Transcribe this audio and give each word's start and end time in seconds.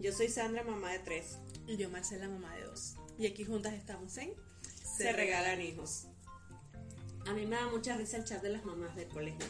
Yo 0.00 0.12
soy 0.12 0.28
Sandra, 0.28 0.62
mamá 0.62 0.92
de 0.92 1.00
tres. 1.00 1.38
Y 1.66 1.76
yo 1.76 1.90
Marcela, 1.90 2.28
mamá 2.28 2.54
de 2.56 2.64
dos. 2.64 2.94
Y 3.18 3.26
aquí 3.26 3.44
juntas 3.44 3.74
estamos 3.74 4.16
en 4.18 4.32
Se, 4.96 5.12
regalan 5.12 5.60
hijos. 5.60 6.06
A 7.26 7.32
mí 7.32 7.46
me 7.46 7.56
da 7.56 7.68
mucha 7.68 7.96
risa 7.96 8.16
el 8.16 8.24
chat 8.24 8.42
de 8.42 8.50
las 8.50 8.64
mamás 8.64 8.94
del 8.94 9.08
colegio. 9.08 9.46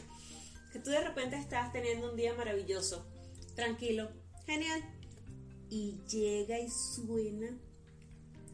Que 0.72 0.78
tú 0.78 0.90
de 0.90 1.00
repente 1.00 1.36
estás 1.36 1.72
teniendo 1.72 2.10
un 2.10 2.16
día 2.16 2.34
maravilloso, 2.34 3.06
tranquilo, 3.54 4.10
genial. 4.46 4.82
Y 5.70 6.00
llega 6.08 6.58
y 6.58 6.70
suena 6.70 7.56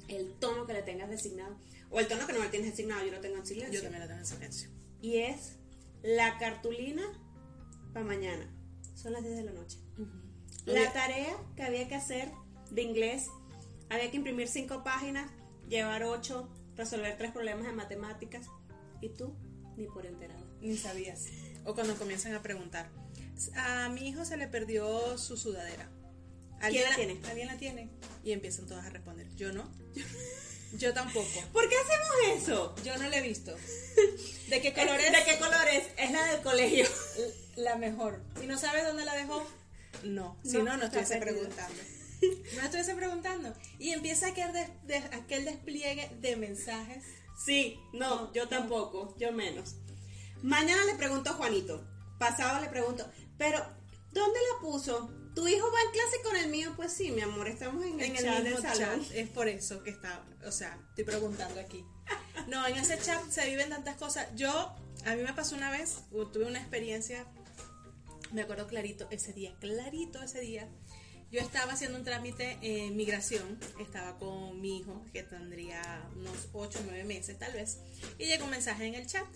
el 0.09 0.33
tono 0.41 0.67
que 0.67 0.73
le 0.73 0.83
tengas 0.83 1.09
designado. 1.09 1.57
O 1.91 2.01
el 2.01 2.09
tono 2.09 2.27
que 2.27 2.33
no 2.33 2.41
le 2.41 2.49
tienes 2.49 2.71
designado, 2.71 3.07
yo 3.07 3.13
lo 3.13 3.21
tengo 3.21 3.37
en 3.37 3.47
silencio. 3.47 3.75
Yo 3.75 3.83
también 3.83 4.03
lo 4.03 4.09
tengo 4.09 4.21
en 4.21 4.27
silencio. 4.27 4.69
Y 5.01 5.19
es 5.19 5.57
la 6.03 6.39
cartulina 6.39 7.05
para 7.93 8.05
mañana. 8.05 8.51
Son 8.97 9.13
las 9.13 9.23
10 9.23 9.37
de 9.37 9.45
la 9.45 9.53
noche. 9.53 9.84
La 10.67 10.93
tarea 10.93 11.37
que 11.57 11.63
había 11.63 11.89
que 11.89 11.95
hacer 11.95 12.31
de 12.71 12.83
inglés, 12.83 13.27
había 13.91 14.11
que 14.11 14.17
imprimir 14.17 14.49
cinco 14.49 14.83
páginas, 14.83 15.31
llevar 15.69 16.05
ocho, 16.05 16.49
resolver 16.77 17.17
tres 17.19 17.33
problemas 17.33 17.67
de 17.67 17.73
matemáticas. 17.73 18.47
¿Y 19.01 19.11
tú? 19.11 19.35
Ni 19.77 19.87
por 19.87 20.07
enterado. 20.07 20.45
Ni 20.61 20.77
sabías. 20.77 21.27
O 21.65 21.75
cuando 21.75 21.97
comienzan 21.97 22.35
a 22.35 22.43
preguntar. 22.43 22.89
A 23.57 23.89
mi 23.89 24.09
hijo 24.09 24.25
se 24.25 24.37
le 24.37 24.49
perdió 24.49 25.19
su 25.19 25.37
sudadera. 25.37 25.91
¿Quién 26.69 26.89
la 26.89 26.97
tiene? 26.97 27.21
¿Alguien 27.29 27.49
la 27.49 27.57
tiene? 27.57 27.91
Y 28.25 28.33
empiezan 28.33 28.67
todas 28.67 28.87
a 28.87 28.91
responder. 28.91 29.29
Yo 29.37 29.53
no. 29.53 29.69
Yo 30.79 30.93
tampoco. 30.93 31.29
¿Por 31.53 31.69
qué 31.69 31.77
hacemos 31.77 32.43
eso? 32.43 32.75
Yo 32.85 32.97
no 32.97 33.09
la 33.09 33.19
he 33.19 33.23
visto. 33.23 33.55
¿De 34.49 34.61
qué 34.61 34.73
color 34.73 34.99
es? 34.99 35.13
¿De 35.13 35.25
qué 35.25 35.39
color 35.39 35.69
es? 35.69 35.85
Es 35.97 36.11
la 36.11 36.25
del 36.25 36.43
colegio. 36.43 36.87
La 37.57 37.77
mejor. 37.77 38.21
¿Y 38.43 38.47
no 38.47 38.59
sabes 38.59 38.85
dónde 38.85 39.05
la 39.05 39.15
dejó? 39.15 39.47
No, 40.05 40.39
si 40.45 40.59
no, 40.59 40.77
no, 40.77 40.85
estuviese 40.85 41.19
preguntando. 41.19 41.75
No 42.57 42.63
estuviese 42.63 42.95
preguntando. 42.95 43.55
Y 43.79 43.91
empieza 43.91 44.29
aquel, 44.29 44.51
de, 44.53 44.97
aquel 44.97 45.45
despliegue 45.45 46.11
de 46.21 46.37
mensajes. 46.37 47.05
Sí, 47.45 47.79
no, 47.93 48.33
yo 48.33 48.49
tampoco, 48.49 49.15
yo 49.19 49.31
menos. 49.31 49.75
Mañana 50.43 50.85
le 50.85 50.95
pregunto 50.95 51.31
a 51.31 51.35
Juanito, 51.35 51.87
pasado 52.19 52.63
le 52.63 52.69
pregunto, 52.69 53.11
pero 53.37 53.59
¿dónde 54.13 54.39
la 54.53 54.61
puso? 54.61 55.11
¿Tu 55.35 55.49
hijo 55.49 55.67
va 55.71 55.81
en 55.83 55.91
clase 55.91 56.23
con 56.23 56.37
el 56.37 56.49
mío? 56.49 56.73
Pues 56.77 56.93
sí, 56.93 57.11
mi 57.11 57.21
amor, 57.21 57.49
estamos 57.49 57.85
en 57.85 58.01
el, 58.01 58.17
chat 58.17 58.43
del 58.43 58.63
salón. 58.63 59.05
Es 59.13 59.29
por 59.29 59.49
eso 59.49 59.83
que 59.83 59.91
está, 59.91 60.25
o 60.47 60.53
sea, 60.53 60.79
estoy 60.91 61.05
preguntando 61.05 61.61
aquí. 61.61 61.85
No, 62.47 62.67
en 62.67 62.77
ese 62.77 62.99
chat 62.99 63.27
se 63.31 63.49
viven 63.49 63.71
tantas 63.71 63.97
cosas. 63.97 64.29
Yo, 64.35 64.51
a 65.07 65.15
mí 65.15 65.23
me 65.23 65.33
pasó 65.33 65.57
una 65.57 65.71
vez, 65.71 66.01
tuve 66.11 66.45
una 66.45 66.59
experiencia 66.59 67.25
me 68.35 68.43
acuerdo 68.43 68.67
clarito 68.67 69.07
ese 69.11 69.33
día, 69.33 69.55
clarito 69.61 70.23
ese 70.23 70.41
día. 70.41 70.69
Yo 71.31 71.41
estaba 71.41 71.73
haciendo 71.73 71.99
un 71.99 72.05
trámite 72.05 72.59
en 72.63 72.97
migración, 72.97 73.59
estaba 73.81 74.19
con 74.19 74.61
mi 74.61 74.79
hijo, 74.79 75.05
que 75.13 75.23
tendría 75.23 76.09
unos 76.17 76.49
8 76.53 76.79
o 76.81 76.83
9 76.85 77.05
meses 77.05 77.39
tal 77.39 77.53
vez, 77.53 77.79
y 78.19 78.27
llegó 78.27 78.45
un 78.45 78.51
mensaje 78.51 78.87
en 78.87 78.95
el 78.95 79.07
chat. 79.07 79.27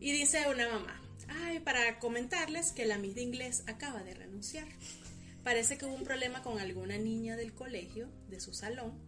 Y 0.00 0.12
dice 0.12 0.48
una 0.48 0.68
mamá, 0.68 1.00
ay, 1.28 1.60
para 1.60 1.98
comentarles 1.98 2.72
que 2.72 2.86
la 2.86 2.98
Miss 2.98 3.14
de 3.14 3.22
inglés 3.22 3.62
acaba 3.66 4.02
de 4.02 4.14
renunciar. 4.14 4.66
Parece 5.42 5.78
que 5.78 5.86
hubo 5.86 5.94
un 5.94 6.04
problema 6.04 6.42
con 6.42 6.58
alguna 6.58 6.98
niña 6.98 7.36
del 7.36 7.54
colegio, 7.54 8.10
de 8.28 8.40
su 8.40 8.52
salón, 8.54 8.98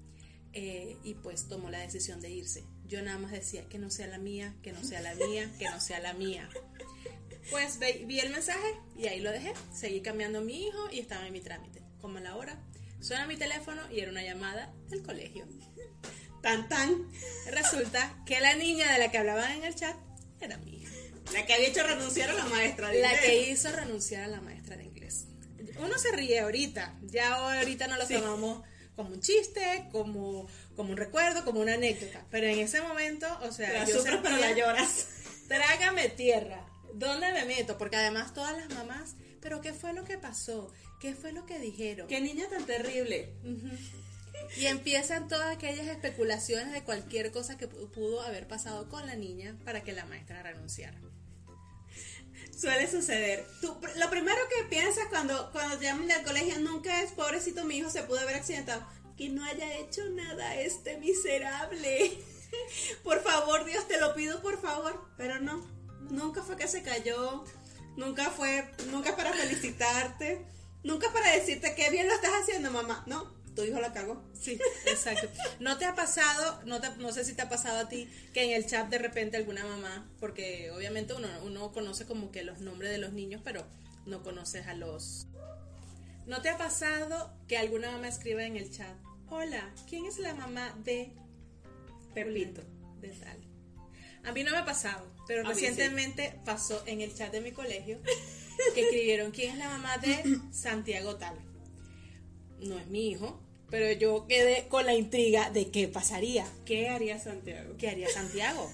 eh, 0.53 0.97
y 1.03 1.15
pues 1.15 1.49
tomó 1.49 1.69
la 1.69 1.79
decisión 1.81 2.21
de 2.21 2.31
irse. 2.31 2.65
Yo 2.87 3.03
nada 3.03 3.19
más 3.19 3.33
decía 3.33 3.69
que 3.69 3.79
no 3.79 3.91
sea 3.91 4.07
la 4.07 4.19
mía, 4.19 4.55
que 4.63 4.73
no 4.73 4.83
sea 4.85 5.01
la 5.01 5.15
mía, 5.15 5.51
que 5.59 5.65
no 5.67 5.81
sea 5.81 6.01
la 6.01 6.15
mía. 6.15 6.49
Pues 7.51 7.79
vi 7.79 8.21
el 8.21 8.31
mensaje 8.31 8.75
y 8.97 9.07
ahí 9.07 9.21
lo 9.21 9.31
dejé. 9.31 9.53
Seguí 9.73 10.01
cambiando 10.01 10.39
a 10.39 10.43
mi 10.43 10.67
hijo 10.67 10.89
y 10.91 11.01
estaba 11.01 11.27
en 11.27 11.33
mi 11.33 11.41
trámite. 11.41 11.83
Como 12.01 12.19
a 12.19 12.21
la 12.21 12.37
hora, 12.37 12.59
suena 13.01 13.27
mi 13.27 13.37
teléfono 13.37 13.81
y 13.91 14.01
era 14.01 14.11
una 14.11 14.23
llamada 14.23 14.73
del 14.89 15.03
colegio. 15.03 15.47
Tan 16.43 16.69
tan. 16.69 17.11
Resulta 17.51 18.23
que 18.27 18.41
la 18.41 18.55
niña 18.55 18.93
de 18.93 18.99
la 18.99 19.11
que 19.11 19.19
hablaban 19.19 19.51
en 19.53 19.65
el 19.65 19.75
chat 19.75 19.97
era 20.41 20.57
mi 20.59 20.77
hija. 20.77 20.93
La 21.33 21.45
que 21.45 21.55
había 21.55 21.69
hecho 21.69 21.83
renunciar 21.83 22.31
a 22.31 22.35
la 22.35 22.45
maestra 22.45 22.89
de 22.89 22.99
inglés. 22.99 23.13
La 23.13 23.21
que 23.21 23.51
hizo 23.51 23.73
renunciar 23.73 24.25
a 24.25 24.29
la 24.29 24.41
maestra 24.41 24.77
de 24.77 24.85
inglés. 24.85 25.27
Uno 25.79 25.99
se 25.99 26.13
ríe 26.13 26.41
ahorita. 26.41 26.95
Ya 27.03 27.35
ahorita 27.35 27.89
no 27.89 27.97
lo 27.97 28.07
tomamos 28.07 28.63
como 28.95 29.11
un 29.11 29.21
chiste, 29.21 29.89
como, 29.93 30.49
como 30.75 30.91
un 30.91 30.97
recuerdo, 30.97 31.45
como 31.45 31.61
una 31.61 31.75
anécdota. 31.75 32.25
Pero 32.31 32.47
en 32.47 32.59
ese 32.59 32.81
momento, 32.81 33.27
o 33.43 33.53
sea, 33.53 33.73
la 33.73 33.85
yo 33.85 33.97
sufres, 33.97 34.21
pero 34.23 34.37
la 34.37 34.53
lloras. 34.53 35.09
Trágame 35.49 36.09
tierra. 36.09 36.65
¿Dónde 36.99 37.31
me 37.33 37.45
meto? 37.45 37.77
Porque 37.77 37.97
además 37.97 38.33
todas 38.33 38.57
las 38.57 38.71
mamás, 38.71 39.17
pero 39.43 39.61
¿qué 39.61 39.75
fue 39.75 39.93
lo 39.93 40.05
que 40.05 40.17
pasó? 40.17 40.73
¿Qué 40.99 41.15
fue 41.15 41.31
lo 41.31 41.45
que 41.45 41.59
dijeron? 41.59 42.09
¿Qué 42.09 42.23
niña 42.23 42.49
tan 42.49 42.65
terrible? 42.65 43.35
Y 44.57 44.65
empiezan 44.65 45.29
todas 45.29 45.55
aquellas 45.55 45.89
especulaciones 45.89 46.73
de 46.73 46.85
cualquier 46.85 47.33
cosa 47.33 47.59
que 47.59 47.69
pudo 47.69 48.23
haber 48.23 48.49
pasado 48.49 48.89
con 48.89 49.07
la 49.07 49.15
niña 49.15 49.59
para 49.65 49.83
que 49.83 49.93
la 49.93 50.07
maestra 50.07 50.43
renunciara. 50.43 50.99
Suele 52.59 52.91
suceder. 52.91 53.47
lo 53.61 54.11
primero 54.11 54.41
que 54.49 54.65
piensas 54.71 55.05
cuando, 55.11 55.53
cuando 55.53 55.79
llaman 55.79 56.11
al 56.11 56.23
colegio 56.23 56.59
nunca 56.61 57.03
es, 57.03 57.13
pobrecito 57.13 57.65
mi 57.65 57.77
hijo 57.77 57.91
se 57.91 58.05
pudo 58.05 58.21
haber 58.21 58.37
accidentado. 58.37 58.87
Que 59.19 59.29
no 59.29 59.45
haya 59.45 59.77
hecho 59.77 60.03
nada 60.11 60.57
este 60.57 60.97
miserable. 60.97 62.19
por 63.05 63.23
favor, 63.23 63.67
Dios, 63.67 63.87
te 63.87 64.01
lo 64.01 64.15
pido, 64.15 64.41
por 64.41 64.59
favor. 64.61 65.11
Pero 65.19 65.41
no, 65.41 65.76
Nunca 66.11 66.43
fue 66.43 66.57
que 66.57 66.69
se 66.69 66.83
cayó, 66.83 67.45
nunca 67.97 68.31
fue, 68.31 68.69
nunca 68.91 69.11
es 69.11 69.17
para 69.17 69.33
felicitarte, 69.33 70.45
nunca 70.83 71.07
es 71.07 71.13
para 71.13 71.33
decirte 71.33 71.75
que 71.75 71.91
bien 71.91 72.07
lo 72.07 72.15
estás 72.15 72.33
haciendo, 72.43 72.71
mamá. 72.71 73.03
No, 73.07 73.35
tu 73.55 73.63
hijo 73.63 73.81
la 73.81 73.93
cagó. 73.93 74.23
Sí, 74.39 74.59
exacto. 74.87 75.29
¿No 75.59 75.79
te 75.79 75.87
ha 75.87 75.95
pasado, 75.95 76.61
no, 76.65 76.79
no 76.99 77.13
sé 77.13 77.25
si 77.25 77.35
te 77.35 77.43
ha 77.43 77.49
pasado 77.49 77.81
a 77.81 77.89
ti, 77.89 78.09
que 78.33 78.45
en 78.45 78.51
el 78.51 78.67
chat 78.67 78.89
de 78.89 78.99
repente 78.99 79.37
alguna 79.37 79.65
mamá, 79.65 80.09
porque 80.21 80.71
obviamente 80.71 81.15
uno, 81.15 81.29
uno 81.43 81.73
conoce 81.73 82.07
como 82.07 82.31
que 82.31 82.45
los 82.45 82.61
nombres 82.61 82.93
de 82.93 82.99
los 82.99 83.13
niños, 83.13 83.41
pero 83.45 83.67
no 84.05 84.23
conoces 84.23 84.67
a 84.67 84.75
los... 84.75 85.27
¿No 86.27 86.43
te 86.43 86.49
ha 86.49 86.59
pasado 86.59 87.33
que 87.49 87.57
alguna 87.57 87.91
mamá 87.93 88.09
escriba 88.09 88.45
en 88.45 88.57
el 88.57 88.71
chat, 88.71 88.97
hola, 89.29 89.73
¿quién 89.89 90.07
es 90.07 90.19
la 90.19 90.35
mamá 90.35 90.77
de 90.85 91.13
Pepito? 92.15 92.63
De 93.01 93.09
tal. 93.11 93.56
A 94.27 94.33
mí 94.33 94.43
no 94.43 94.51
me 94.51 94.59
ha 94.59 94.65
pasado, 94.65 95.07
pero 95.27 95.45
recientemente 95.45 96.35
pasó 96.45 96.83
en 96.87 97.01
el 97.01 97.15
chat 97.15 97.31
de 97.31 97.41
mi 97.41 97.53
colegio 97.53 97.99
que 98.75 98.83
escribieron 98.83 99.31
quién 99.31 99.53
es 99.53 99.59
la 99.59 99.69
mamá 99.69 99.99
de 99.99 100.39
Santiago 100.53 101.17
tal. 101.17 101.37
No 102.59 102.77
es 102.77 102.89
mi 102.89 103.11
hijo, 103.11 103.41
pero 103.71 103.93
yo 103.93 104.27
quedé 104.27 104.67
con 104.67 104.85
la 104.85 104.95
intriga 104.95 105.51
de 105.51 105.71
qué 105.71 105.87
pasaría. 105.87 106.45
¿Qué 106.65 106.89
haría 106.89 107.21
Santiago? 107.21 107.77
¿Qué 107.79 107.89
haría 107.89 108.09
Santiago? 108.09 108.73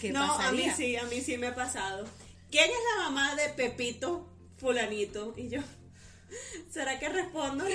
¿Qué 0.00 0.12
no, 0.12 0.32
a 0.32 0.50
mí 0.52 0.70
sí, 0.74 0.96
a 0.96 1.04
mí 1.04 1.20
sí 1.20 1.36
me 1.36 1.48
ha 1.48 1.54
pasado. 1.54 2.06
¿Quién 2.50 2.70
es 2.70 2.76
la 2.96 3.04
mamá 3.04 3.36
de 3.36 3.50
Pepito 3.50 4.28
fulanito? 4.56 5.34
Y 5.36 5.50
yo, 5.50 5.60
¿será 6.70 6.98
que 6.98 7.08
respondo? 7.10 7.66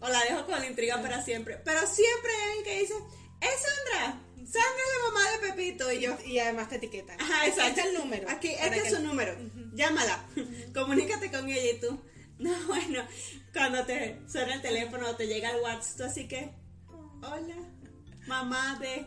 O 0.00 0.08
la 0.08 0.22
dejo 0.24 0.44
con 0.44 0.60
la 0.60 0.66
intriga 0.66 1.00
para 1.00 1.22
siempre. 1.22 1.58
Pero 1.64 1.80
siempre 1.86 2.30
hay 2.30 2.48
alguien 2.48 2.64
que 2.64 2.80
dice, 2.80 2.94
¡es 3.40 3.62
Sandra! 3.62 4.20
Sandra 4.52 4.82
es 4.84 4.92
la 4.98 5.08
mamá 5.08 5.30
de 5.30 5.48
Pepito 5.48 5.90
y 5.90 6.00
yo. 6.00 6.16
Y 6.26 6.38
además 6.38 6.68
te 6.68 6.76
etiqueta. 6.76 7.14
Ajá, 7.18 7.46
exacto. 7.46 7.70
Este 7.70 7.80
es 7.80 7.86
el 7.86 7.94
número. 7.94 8.28
Aquí, 8.28 8.48
este 8.48 8.76
es 8.76 8.94
su 8.94 9.02
número. 9.02 9.34
Llámala. 9.72 10.26
Comunícate 10.74 11.30
con 11.30 11.48
ella 11.48 11.70
y 11.70 11.80
tú. 11.80 11.98
No, 12.38 12.50
bueno, 12.66 13.06
cuando 13.52 13.84
te 13.84 14.20
suena 14.26 14.54
el 14.54 14.62
teléfono 14.62 15.08
o 15.08 15.14
te 15.14 15.28
llega 15.28 15.50
el 15.50 15.60
WhatsApp, 15.60 15.96
tú 15.96 16.04
así 16.04 16.26
que. 16.26 16.50
Hola, 17.22 17.54
mamá 18.26 18.80
de 18.80 19.06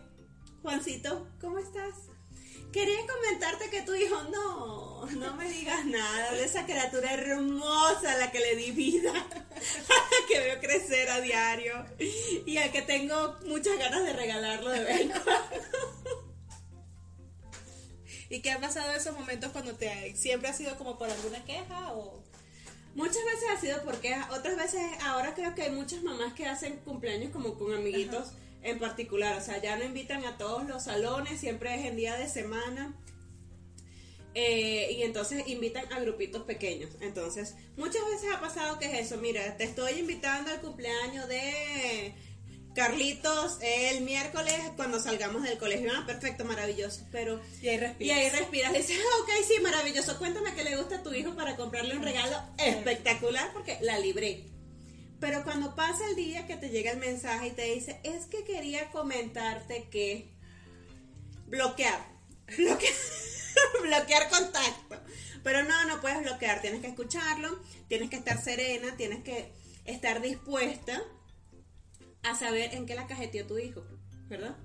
Juancito, 0.62 1.28
¿cómo 1.42 1.60
estás? 1.60 1.96
Quería 2.76 3.08
comentarte 3.08 3.70
que 3.70 3.84
tu 3.84 3.96
hijo, 3.96 4.22
no, 4.24 5.06
no 5.06 5.34
me 5.36 5.48
digas 5.48 5.86
nada 5.86 6.34
de 6.34 6.44
esa 6.44 6.66
criatura 6.66 7.14
hermosa 7.14 8.12
a 8.12 8.18
la 8.18 8.32
que 8.32 8.42
le 8.42 8.58
di 8.58 8.72
vida, 8.72 9.12
a 9.16 9.16
la 9.16 10.28
que 10.28 10.40
veo 10.40 10.60
crecer 10.60 11.10
a 11.10 11.22
diario 11.22 11.86
y 12.46 12.58
a 12.58 12.74
que 12.74 12.82
tengo 12.82 13.38
muchas 13.46 13.80
ganas 13.80 14.04
de 14.04 14.12
regalarlo 14.12 14.70
de 14.72 14.84
vez 14.84 15.02
en 15.02 15.10
cuando. 15.10 16.36
¿Y 18.30 18.42
qué 18.42 18.52
ha 18.52 18.60
pasado 18.60 18.92
en 18.92 18.98
esos 18.98 19.18
momentos 19.18 19.54
cuando 19.54 19.74
te 19.76 20.14
siempre 20.18 20.50
ha 20.50 20.54
sido 20.54 20.78
como 20.78 20.98
por 20.98 21.10
alguna 21.10 21.46
queja 21.46 21.94
o 21.94 22.26
Muchas 22.94 23.26
veces 23.26 23.50
ha 23.54 23.60
sido 23.60 23.84
por 23.84 24.00
quejas, 24.00 24.30
otras 24.32 24.56
veces 24.56 24.82
ahora 25.04 25.34
creo 25.34 25.54
que 25.54 25.64
hay 25.64 25.72
muchas 25.72 26.02
mamás 26.02 26.34
que 26.34 26.46
hacen 26.46 26.78
cumpleaños 26.78 27.32
como 27.32 27.58
con 27.58 27.74
amiguitos 27.74 28.32
en 28.66 28.80
particular, 28.80 29.38
o 29.38 29.42
sea, 29.42 29.62
ya 29.62 29.78
no 29.78 29.86
invitan 29.86 30.26
a 30.26 30.38
todos 30.38 30.66
los 30.68 30.84
salones, 30.84 31.40
siempre 31.40 31.74
es 31.76 31.86
en 31.86 31.96
día 31.96 32.16
de 32.18 32.28
semana. 32.28 32.94
eh, 34.38 34.92
y 34.92 35.04
entonces 35.04 35.48
invitan 35.48 35.86
a 35.94 36.00
grupitos 36.02 36.44
pequeños. 36.44 36.90
Entonces, 37.00 37.56
muchas 37.78 38.04
veces 38.12 38.34
ha 38.36 38.42
pasado 38.42 38.78
que 38.80 38.86
es 38.88 39.06
eso. 39.06 39.16
Mira, 39.18 39.56
te 39.56 39.64
estoy 39.64 39.94
invitando 40.00 40.52
al 40.52 40.60
cumpleaños 40.60 41.30
de 41.30 42.14
Carlitos 42.76 43.58
el 43.62 44.02
miércoles 44.02 44.54
cuando 44.76 45.00
salgamos 45.00 45.44
del 45.44 45.58
colegio. 45.58 45.90
Ah, 45.96 46.04
perfecto, 46.06 46.44
maravilloso. 46.44 47.08
Pero 47.14 47.40
y 47.62 47.70
ahí 47.70 47.76
y 47.76 47.80
respiras? 47.80 48.18
ahí 48.18 48.30
respiras 48.30 48.74
y 48.74 48.78
dices, 48.80 48.98
"Ah, 49.02 49.22
ok, 49.22 49.30
sí, 49.48 49.62
maravilloso. 49.62 50.18
Cuéntame 50.18 50.54
qué 50.54 50.66
le 50.66 50.76
gusta 50.76 50.98
a 50.98 51.04
tu 51.04 51.14
hijo 51.14 51.34
para 51.34 51.56
comprarle 51.56 51.96
un 51.96 52.04
regalo 52.04 52.38
espectacular 52.58 53.54
porque 53.54 53.78
la 53.80 53.98
libré. 54.00 54.44
Pero 55.20 55.44
cuando 55.44 55.76
pasa 55.76 56.08
el 56.10 56.16
día 56.16 56.46
que 56.46 56.58
te 56.58 56.70
llega 56.70 56.92
el 56.92 57.00
mensaje 57.00 57.48
y 57.48 57.52
te 57.52 57.74
dice, 57.74 58.00
es 58.04 58.26
que 58.26 58.44
quería 58.44 58.92
comentarte 58.92 59.88
que 59.90 60.30
bloquear, 61.48 62.00
bloquear, 63.84 64.30
contacto. 64.30 65.02
Pero 65.44 65.64
no, 65.64 65.86
no 65.86 66.02
puedes 66.02 66.22
bloquear, 66.24 66.62
tienes 66.62 66.82
que 66.82 66.88
escucharlo, 66.88 67.60
tienes 67.88 68.10
que 68.10 68.16
estar 68.18 68.42
serena, 68.44 68.96
tienes 68.98 69.24
que 69.24 69.52
estar 69.86 70.22
dispuesta 70.22 71.02
a 72.24 72.36
saber 72.36 72.74
en 72.74 72.86
qué 72.88 72.96
la 72.96 73.06
cajeteó 73.08 73.46
tu 73.46 73.58
hijo, 73.60 73.86
¿verdad? 74.28 74.58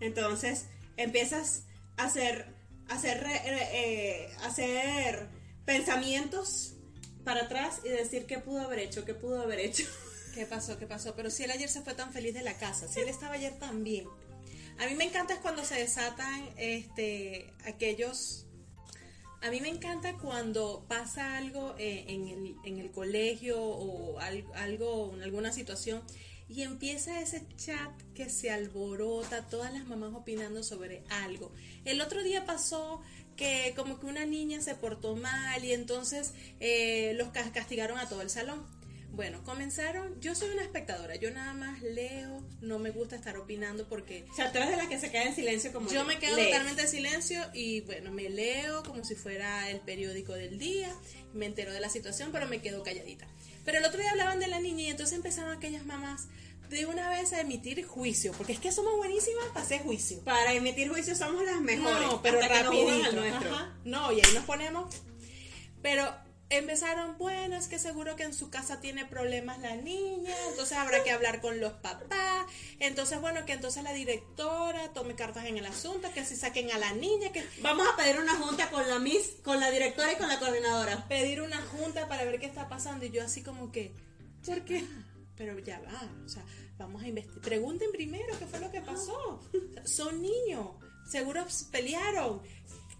Entonces 0.00 0.66
empiezas 0.96 1.64
a 1.96 2.04
hacer, 2.04 2.54
a 2.88 2.94
hacer, 2.94 3.22
re- 3.22 3.42
eh, 3.44 4.36
hacer 4.42 5.28
pensamientos 5.64 6.75
para 7.26 7.42
atrás 7.42 7.80
y 7.84 7.88
decir 7.88 8.24
qué 8.26 8.38
pudo 8.38 8.60
haber 8.62 8.78
hecho, 8.78 9.04
qué 9.04 9.12
pudo 9.14 9.42
haber 9.42 9.58
hecho. 9.60 9.84
¿Qué 10.34 10.46
pasó? 10.46 10.78
¿Qué 10.78 10.86
pasó? 10.86 11.14
Pero 11.16 11.28
si 11.30 11.42
él 11.44 11.50
ayer 11.50 11.68
se 11.68 11.82
fue 11.82 11.94
tan 11.94 12.12
feliz 12.12 12.32
de 12.34 12.42
la 12.42 12.56
casa, 12.56 12.86
si 12.88 13.00
él 13.00 13.08
estaba 13.08 13.34
ayer 13.34 13.58
tan 13.58 13.82
bien. 13.84 14.06
A 14.78 14.86
mí 14.86 14.94
me 14.94 15.04
encanta 15.04 15.34
es 15.34 15.40
cuando 15.40 15.64
se 15.64 15.74
desatan 15.74 16.48
este 16.56 17.52
aquellos 17.64 18.46
a 19.42 19.50
mí 19.50 19.60
me 19.60 19.68
encanta 19.68 20.16
cuando 20.16 20.84
pasa 20.88 21.36
algo 21.36 21.74
eh, 21.78 22.04
en, 22.08 22.26
el, 22.28 22.56
en 22.64 22.78
el 22.78 22.90
colegio 22.90 23.60
o 23.62 24.18
al- 24.18 24.44
algo, 24.54 25.14
alguna 25.22 25.52
situación 25.52 26.02
y 26.48 26.62
empieza 26.62 27.20
ese 27.20 27.46
chat 27.56 27.90
que 28.14 28.28
se 28.30 28.50
alborota, 28.50 29.46
todas 29.48 29.72
las 29.72 29.84
mamás 29.86 30.14
opinando 30.14 30.62
sobre 30.62 31.04
algo. 31.10 31.52
El 31.84 32.00
otro 32.00 32.22
día 32.22 32.44
pasó 32.46 33.02
que 33.36 33.72
como 33.76 34.00
que 34.00 34.06
una 34.06 34.24
niña 34.24 34.60
se 34.60 34.74
portó 34.74 35.14
mal 35.16 35.64
y 35.64 35.72
entonces 35.72 36.32
eh, 36.60 37.12
los 37.16 37.28
cas- 37.28 37.50
castigaron 37.52 37.98
a 37.98 38.08
todo 38.08 38.22
el 38.22 38.30
salón. 38.30 38.64
Bueno, 39.12 39.42
comenzaron, 39.44 40.20
yo 40.20 40.34
soy 40.34 40.50
una 40.50 40.60
espectadora, 40.62 41.16
yo 41.16 41.30
nada 41.30 41.54
más 41.54 41.80
leo, 41.80 42.46
no 42.60 42.78
me 42.78 42.90
gusta 42.90 43.16
estar 43.16 43.38
opinando 43.38 43.88
porque 43.88 44.26
O 44.30 44.34
sea, 44.34 44.52
tú 44.52 44.58
eres 44.58 44.70
de 44.70 44.76
las 44.76 44.88
que 44.88 44.98
se 44.98 45.10
queda 45.10 45.22
en 45.22 45.34
silencio 45.34 45.72
como 45.72 45.90
yo 45.90 46.04
me 46.04 46.18
quedo 46.18 46.36
lees. 46.36 46.48
totalmente 46.50 46.82
en 46.82 46.88
silencio 46.88 47.42
y 47.54 47.80
bueno, 47.82 48.10
me 48.12 48.28
leo 48.28 48.82
como 48.82 49.04
si 49.04 49.14
fuera 49.14 49.70
el 49.70 49.80
periódico 49.80 50.34
del 50.34 50.58
día, 50.58 50.94
me 51.32 51.46
entero 51.46 51.72
de 51.72 51.80
la 51.80 51.88
situación, 51.88 52.30
pero 52.30 52.46
me 52.46 52.60
quedo 52.60 52.82
calladita. 52.82 53.26
Pero 53.64 53.78
el 53.78 53.84
otro 53.86 53.98
día 54.00 54.10
hablaban 54.10 54.38
de 54.38 54.48
la 54.48 54.60
niña 54.60 54.82
y 54.82 54.88
entonces 54.90 55.16
empezaron 55.16 55.56
aquellas 55.56 55.86
mamás 55.86 56.28
de 56.68 56.86
una 56.86 57.08
vez 57.10 57.32
a 57.32 57.40
emitir 57.40 57.84
juicio, 57.86 58.32
porque 58.32 58.52
es 58.52 58.60
que 58.60 58.72
somos 58.72 58.96
buenísimas 58.96 59.46
para 59.52 59.64
hacer 59.64 59.82
juicio. 59.82 60.20
Para 60.20 60.52
emitir 60.52 60.88
juicios 60.88 61.18
somos 61.18 61.44
las 61.44 61.60
mejores. 61.60 62.08
No, 62.08 62.22
pero 62.22 62.40
rapidito. 62.40 63.20
Ajá. 63.20 63.74
No, 63.84 64.12
y 64.12 64.20
ahí 64.20 64.34
nos 64.34 64.44
ponemos. 64.44 64.94
Pero 65.82 66.12
empezaron, 66.48 67.18
bueno, 67.18 67.56
es 67.56 67.66
que 67.66 67.78
seguro 67.78 68.14
que 68.16 68.22
en 68.22 68.34
su 68.34 68.50
casa 68.50 68.80
tiene 68.80 69.04
problemas 69.04 69.58
la 69.58 69.76
niña, 69.76 70.32
entonces 70.48 70.76
habrá 70.78 71.02
que 71.02 71.10
hablar 71.10 71.40
con 71.40 71.60
los 71.60 71.72
papás. 71.72 72.46
Entonces, 72.78 73.20
bueno, 73.20 73.44
que 73.46 73.52
entonces 73.52 73.82
la 73.82 73.92
directora 73.92 74.92
tome 74.92 75.14
cartas 75.14 75.46
en 75.46 75.58
el 75.58 75.66
asunto, 75.66 76.08
que 76.12 76.24
si 76.24 76.36
saquen 76.36 76.70
a 76.70 76.78
la 76.78 76.92
niña, 76.92 77.32
que 77.32 77.44
Vamos 77.60 77.86
a 77.92 77.96
pedir 77.96 78.20
una 78.20 78.36
junta 78.36 78.70
con 78.70 78.88
la 78.88 78.98
Miss, 78.98 79.36
con 79.42 79.60
la 79.60 79.70
directora 79.70 80.12
y 80.12 80.16
con 80.16 80.28
la 80.28 80.38
coordinadora. 80.38 81.08
pedir 81.08 81.40
una 81.42 81.60
junta 81.62 82.08
para 82.08 82.24
ver 82.24 82.38
qué 82.38 82.46
está 82.46 82.68
pasando. 82.68 83.04
Y 83.06 83.10
yo 83.10 83.24
así 83.24 83.42
como 83.42 83.72
que, 83.72 83.92
¿por 84.44 84.62
qué? 84.64 84.84
Pero 85.36 85.58
ya 85.58 85.80
va, 85.80 86.10
o 86.24 86.28
sea, 86.28 86.44
vamos 86.78 87.02
a 87.02 87.08
investigar. 87.08 87.42
Pregunten 87.42 87.90
primero 87.92 88.38
qué 88.38 88.46
fue 88.46 88.58
lo 88.60 88.70
que 88.70 88.80
pasó. 88.80 89.40
Son 89.84 90.22
niños, 90.22 90.68
seguro 91.10 91.46
pelearon. 91.70 92.40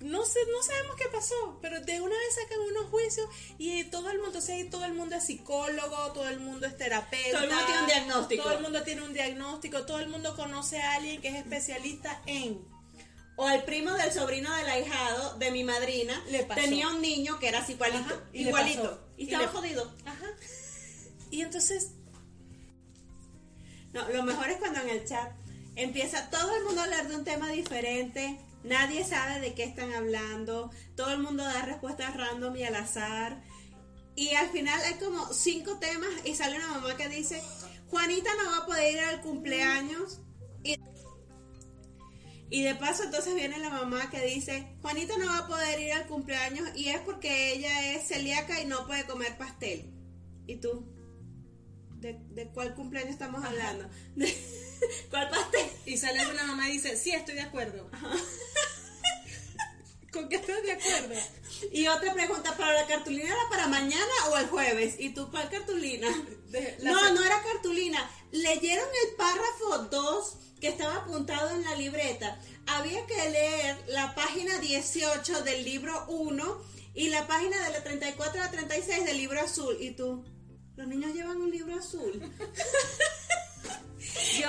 No 0.00 0.27
sé, 0.27 0.41
no 0.53 0.62
sabemos 0.62 0.94
qué 0.97 1.06
pasó, 1.11 1.59
pero 1.62 1.81
de 1.81 2.03
una 2.03 2.15
vez 2.15 2.35
sacan 2.35 2.61
unos 2.71 2.91
juicios 2.91 3.27
y 3.56 3.85
todo 3.85 4.11
el 4.11 4.19
mundo, 4.21 4.38
o 4.38 4.43
sea, 4.43 4.69
todo 4.71 4.85
el 4.85 4.93
mundo 4.93 5.17
es 5.17 5.25
psicólogo, 5.25 6.12
todo 6.12 6.29
el 6.29 6.38
mundo 6.38 6.67
es 6.67 6.77
terapeuta. 6.77 7.31
Todo 7.33 7.44
el 7.44 7.49
mundo 7.50 7.65
tiene 7.65 7.81
un 7.81 7.87
diagnóstico. 7.87 8.43
Todo 8.43 8.53
el 8.53 8.62
mundo 8.62 8.83
tiene 8.83 9.03
un 9.03 9.12
diagnóstico, 9.15 9.87
todo 9.87 9.99
el 10.00 10.09
mundo 10.11 10.37
conoce 10.37 10.83
a 10.83 10.97
alguien 10.97 11.23
que 11.23 11.29
es 11.29 11.37
especialista 11.37 12.21
en. 12.27 12.61
O 13.38 13.47
al 13.47 13.65
primo 13.65 13.93
del 13.94 14.12
sobrino 14.12 14.55
del 14.56 14.67
ahijado 14.69 15.38
de 15.38 15.50
mi 15.50 15.65
madrina 15.65 16.23
Le 16.31 16.44
pasó. 16.44 16.61
tenía 16.61 16.88
un 16.88 17.00
niño 17.00 17.38
que 17.38 17.49
era 17.49 17.61
así 17.61 17.73
igualito. 17.73 18.15
Ajá, 18.15 18.23
y 18.35 18.43
igualito. 18.49 19.09
Y, 19.17 19.23
Y 19.23 19.25
estaba 19.27 19.44
le- 19.44 19.49
jodido. 19.49 19.94
Ajá. 20.05 20.27
Y 21.31 21.41
entonces 21.41 21.93
No, 23.96 24.06
lo 24.10 24.25
mejor 24.25 24.50
es 24.50 24.58
cuando 24.58 24.81
en 24.82 24.90
el 24.90 25.06
chat 25.06 25.32
empieza 25.75 26.28
todo 26.28 26.54
el 26.54 26.64
mundo 26.64 26.82
a 26.82 26.84
hablar 26.84 27.08
de 27.08 27.16
un 27.16 27.25
tema 27.25 27.48
diferente, 27.48 28.38
nadie 28.62 29.06
sabe 29.06 29.40
de 29.40 29.54
qué 29.54 29.64
están 29.64 29.90
hablando, 29.94 30.70
todo 30.94 31.12
el 31.12 31.19
mundo 31.20 31.43
da 31.43 31.62
respuestas 31.62 32.14
random 32.14 32.54
y 32.56 32.64
al 32.64 32.75
azar. 32.75 33.43
Y 34.14 34.34
al 34.34 34.50
final 34.50 34.78
hay 34.82 34.94
como 34.96 35.32
cinco 35.32 35.78
temas 35.78 36.10
y 36.26 36.34
sale 36.34 36.56
una 36.56 36.72
mamá 36.72 36.94
que 36.98 37.08
dice, 37.08 37.43
Juanita 37.88 38.28
no 38.34 38.50
va 38.50 38.58
a 38.58 38.66
poder 38.66 38.93
ir 38.93 39.00
al 39.00 39.22
cumpleaños. 39.22 40.20
Y, 40.62 40.76
y 42.50 42.62
de 42.64 42.75
paso 42.75 43.04
entonces 43.04 43.34
viene 43.34 43.58
la 43.58 43.70
mamá 43.70 44.10
que 44.10 44.20
dice, 44.26 44.76
Juanita 44.82 45.16
no 45.16 45.25
va 45.25 45.38
a 45.38 45.46
poder 45.46 45.80
ir 45.80 45.92
al 45.94 46.06
cumpleaños 46.06 46.68
y 46.76 46.88
es 46.88 47.00
porque 47.00 47.54
ella 47.54 47.94
es 47.94 48.09
celíaca 48.09 48.61
y 48.61 48.66
no 48.66 48.87
puede 48.87 49.06
comer 49.06 49.38
pastel. 49.38 49.90
¿Y 50.47 50.56
tú? 50.56 50.96
¿De, 52.00 52.19
de 52.31 52.49
cuál 52.49 52.75
cumpleaños 52.75 53.12
estamos 53.12 53.45
hablando? 53.45 53.88
¿De 54.17 54.37
cuál 55.11 55.29
pastel? 55.31 55.67
Y 55.87 55.97
sale 55.97 56.26
una 56.29 56.45
mamá 56.45 56.69
y 56.69 56.73
dice, 56.73 56.97
sí, 56.97 57.11
estoy 57.12 57.35
de 57.37 57.43
acuerdo. 57.43 57.91
¿Con 60.12 60.29
qué 60.29 60.37
estás 60.37 60.62
de 60.62 60.73
acuerdo? 60.73 61.15
Y 61.73 61.87
otra 61.88 62.15
pregunta, 62.15 62.57
¿para 62.57 62.73
la 62.73 62.87
cartulina 62.87 63.25
era 63.26 63.49
para 63.50 63.67
mañana 63.69 64.12
o 64.31 64.37
el 64.38 64.47
jueves? 64.47 64.95
¿Y 64.99 65.11
tú 65.11 65.31
cuál 65.31 65.50
cartulina? 65.50 66.09
De- 66.49 66.79
no, 66.83 66.99
se- 67.07 67.12
no 67.12 67.23
era 67.25 67.43
cartulina. 67.43 68.11
Leyeron 68.33 68.88
el 69.09 69.15
párrafo 69.17 69.79
2 69.91 70.37
que 70.61 70.69
estaba 70.69 70.97
apuntado 70.97 71.50
en 71.50 71.62
la 71.65 71.75
libreta. 71.75 72.41
Había 72.67 73.05
que 73.07 73.15
leer 73.31 73.79
la 73.88 74.15
página 74.15 74.59
18 74.59 75.43
del 75.43 75.65
libro 75.65 76.07
1 76.09 76.62
y 76.95 77.09
la 77.09 77.26
página 77.26 77.62
de 77.67 77.73
la 77.73 77.85
34 77.85 78.41
a 78.41 78.45
la 78.47 78.50
36 78.50 79.05
del 79.05 79.19
libro 79.19 79.41
azul. 79.41 79.76
¿Y 79.81 79.91
tú? 79.91 80.25
Los 80.76 80.87
niños 80.88 81.14
llevan 81.14 81.38
un 81.38 81.50
libro 81.50 81.75
azul. 81.78 82.21
Yo, 84.40 84.49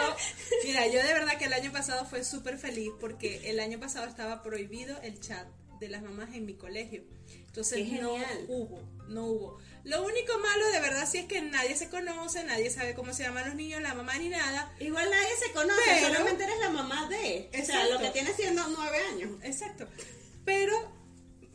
mira, 0.65 0.85
yo 0.87 1.01
de 1.03 1.13
verdad 1.13 1.37
que 1.37 1.45
el 1.45 1.53
año 1.53 1.71
pasado 1.71 2.05
fue 2.05 2.23
súper 2.23 2.57
feliz 2.57 2.91
porque 2.99 3.49
el 3.49 3.59
año 3.59 3.79
pasado 3.79 4.05
estaba 4.07 4.43
prohibido 4.43 4.99
el 5.01 5.19
chat 5.19 5.47
de 5.79 5.89
las 5.89 6.01
mamás 6.03 6.33
en 6.35 6.45
mi 6.45 6.55
colegio. 6.55 7.03
Entonces 7.47 7.87
no 8.01 8.13
hubo, 8.47 8.79
no 9.07 9.25
hubo. 9.25 9.57
Lo 9.83 10.03
único 10.05 10.37
malo 10.39 10.67
de 10.71 10.79
verdad 10.79 11.07
sí 11.09 11.19
es 11.19 11.25
que 11.25 11.41
nadie 11.41 11.75
se 11.75 11.89
conoce, 11.89 12.43
nadie 12.43 12.69
sabe 12.69 12.93
cómo 12.93 13.13
se 13.13 13.23
llaman 13.23 13.45
los 13.47 13.55
niños, 13.55 13.81
la 13.81 13.93
mamá 13.93 14.17
ni 14.17 14.29
nada. 14.29 14.73
Igual 14.79 15.09
nadie 15.09 15.35
se 15.43 15.51
conoce, 15.53 15.81
Pero- 15.85 16.07
solamente 16.07 16.43
eres 16.43 16.59
la 16.59 16.69
mamá 16.69 17.07
de. 17.09 17.49
O 17.49 17.51
sea, 17.53 17.59
Exacto. 17.59 17.93
lo 17.93 17.99
que 17.99 18.09
tiene 18.11 18.33
siendo 18.33 18.67
nueve 18.67 18.97
años. 19.11 19.31
Exacto. 19.43 19.87
Pero 20.45 20.96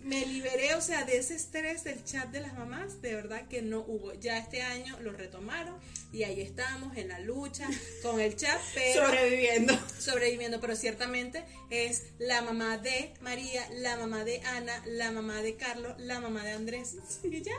me 0.04 0.26
liberé, 0.26 0.74
o 0.74 0.80
sea, 0.80 1.04
de 1.04 1.18
ese 1.18 1.34
estrés 1.34 1.84
del 1.84 2.04
chat 2.04 2.28
de 2.30 2.40
las 2.40 2.54
mamás, 2.54 3.00
de 3.02 3.14
verdad 3.14 3.46
que 3.48 3.62
no 3.62 3.80
hubo. 3.80 4.12
Ya 4.14 4.38
este 4.38 4.62
año 4.62 4.98
lo 5.00 5.12
retomaron 5.12 5.78
y 6.12 6.24
ahí 6.24 6.40
estamos 6.40 6.96
en 6.96 7.08
la 7.08 7.20
lucha 7.20 7.68
con 8.02 8.20
el 8.20 8.36
chat, 8.36 8.60
pero 8.74 9.06
Sobreviviendo. 9.06 9.78
sobreviviendo, 9.98 10.60
pero 10.60 10.76
ciertamente 10.76 11.44
es 11.70 12.04
la 12.18 12.42
mamá 12.42 12.78
de 12.78 13.14
María, 13.20 13.68
la 13.74 13.96
mamá 13.96 14.24
de 14.24 14.40
Ana, 14.42 14.82
la 14.86 15.12
mamá 15.12 15.40
de 15.42 15.56
Carlos, 15.56 15.94
la 15.98 16.20
mamá 16.20 16.44
de 16.44 16.52
Andrés. 16.52 16.96
Y 17.22 17.42
ya. 17.42 17.52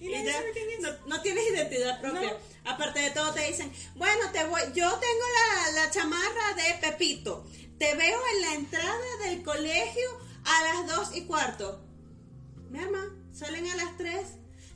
Y, 0.00 0.10
ya 0.10 0.32
sabe 0.32 0.52
quién 0.52 0.70
es. 0.70 0.80
no, 0.80 1.06
no 1.06 1.22
tienes 1.22 1.44
identidad 1.50 2.00
propia. 2.00 2.36
Aparte 2.64 3.00
de 3.00 3.10
todo 3.10 3.32
te 3.34 3.46
dicen, 3.46 3.70
bueno, 3.96 4.30
te 4.32 4.44
voy, 4.44 4.60
yo 4.74 4.88
tengo 4.90 5.24
la, 5.34 5.82
la 5.82 5.90
chamarra 5.90 6.54
de 6.56 6.88
Pepito. 6.88 7.44
Te 7.78 7.94
veo 7.96 8.20
en 8.34 8.40
la 8.42 8.54
entrada 8.54 9.16
del 9.24 9.42
colegio 9.42 10.31
a 10.44 10.62
las 10.64 10.96
dos 10.96 11.16
y 11.16 11.22
cuarto. 11.22 11.80
Mi 12.70 12.78
mamá, 12.80 13.04
salen 13.32 13.66
a 13.70 13.76
las 13.76 13.96
tres. 13.96 14.26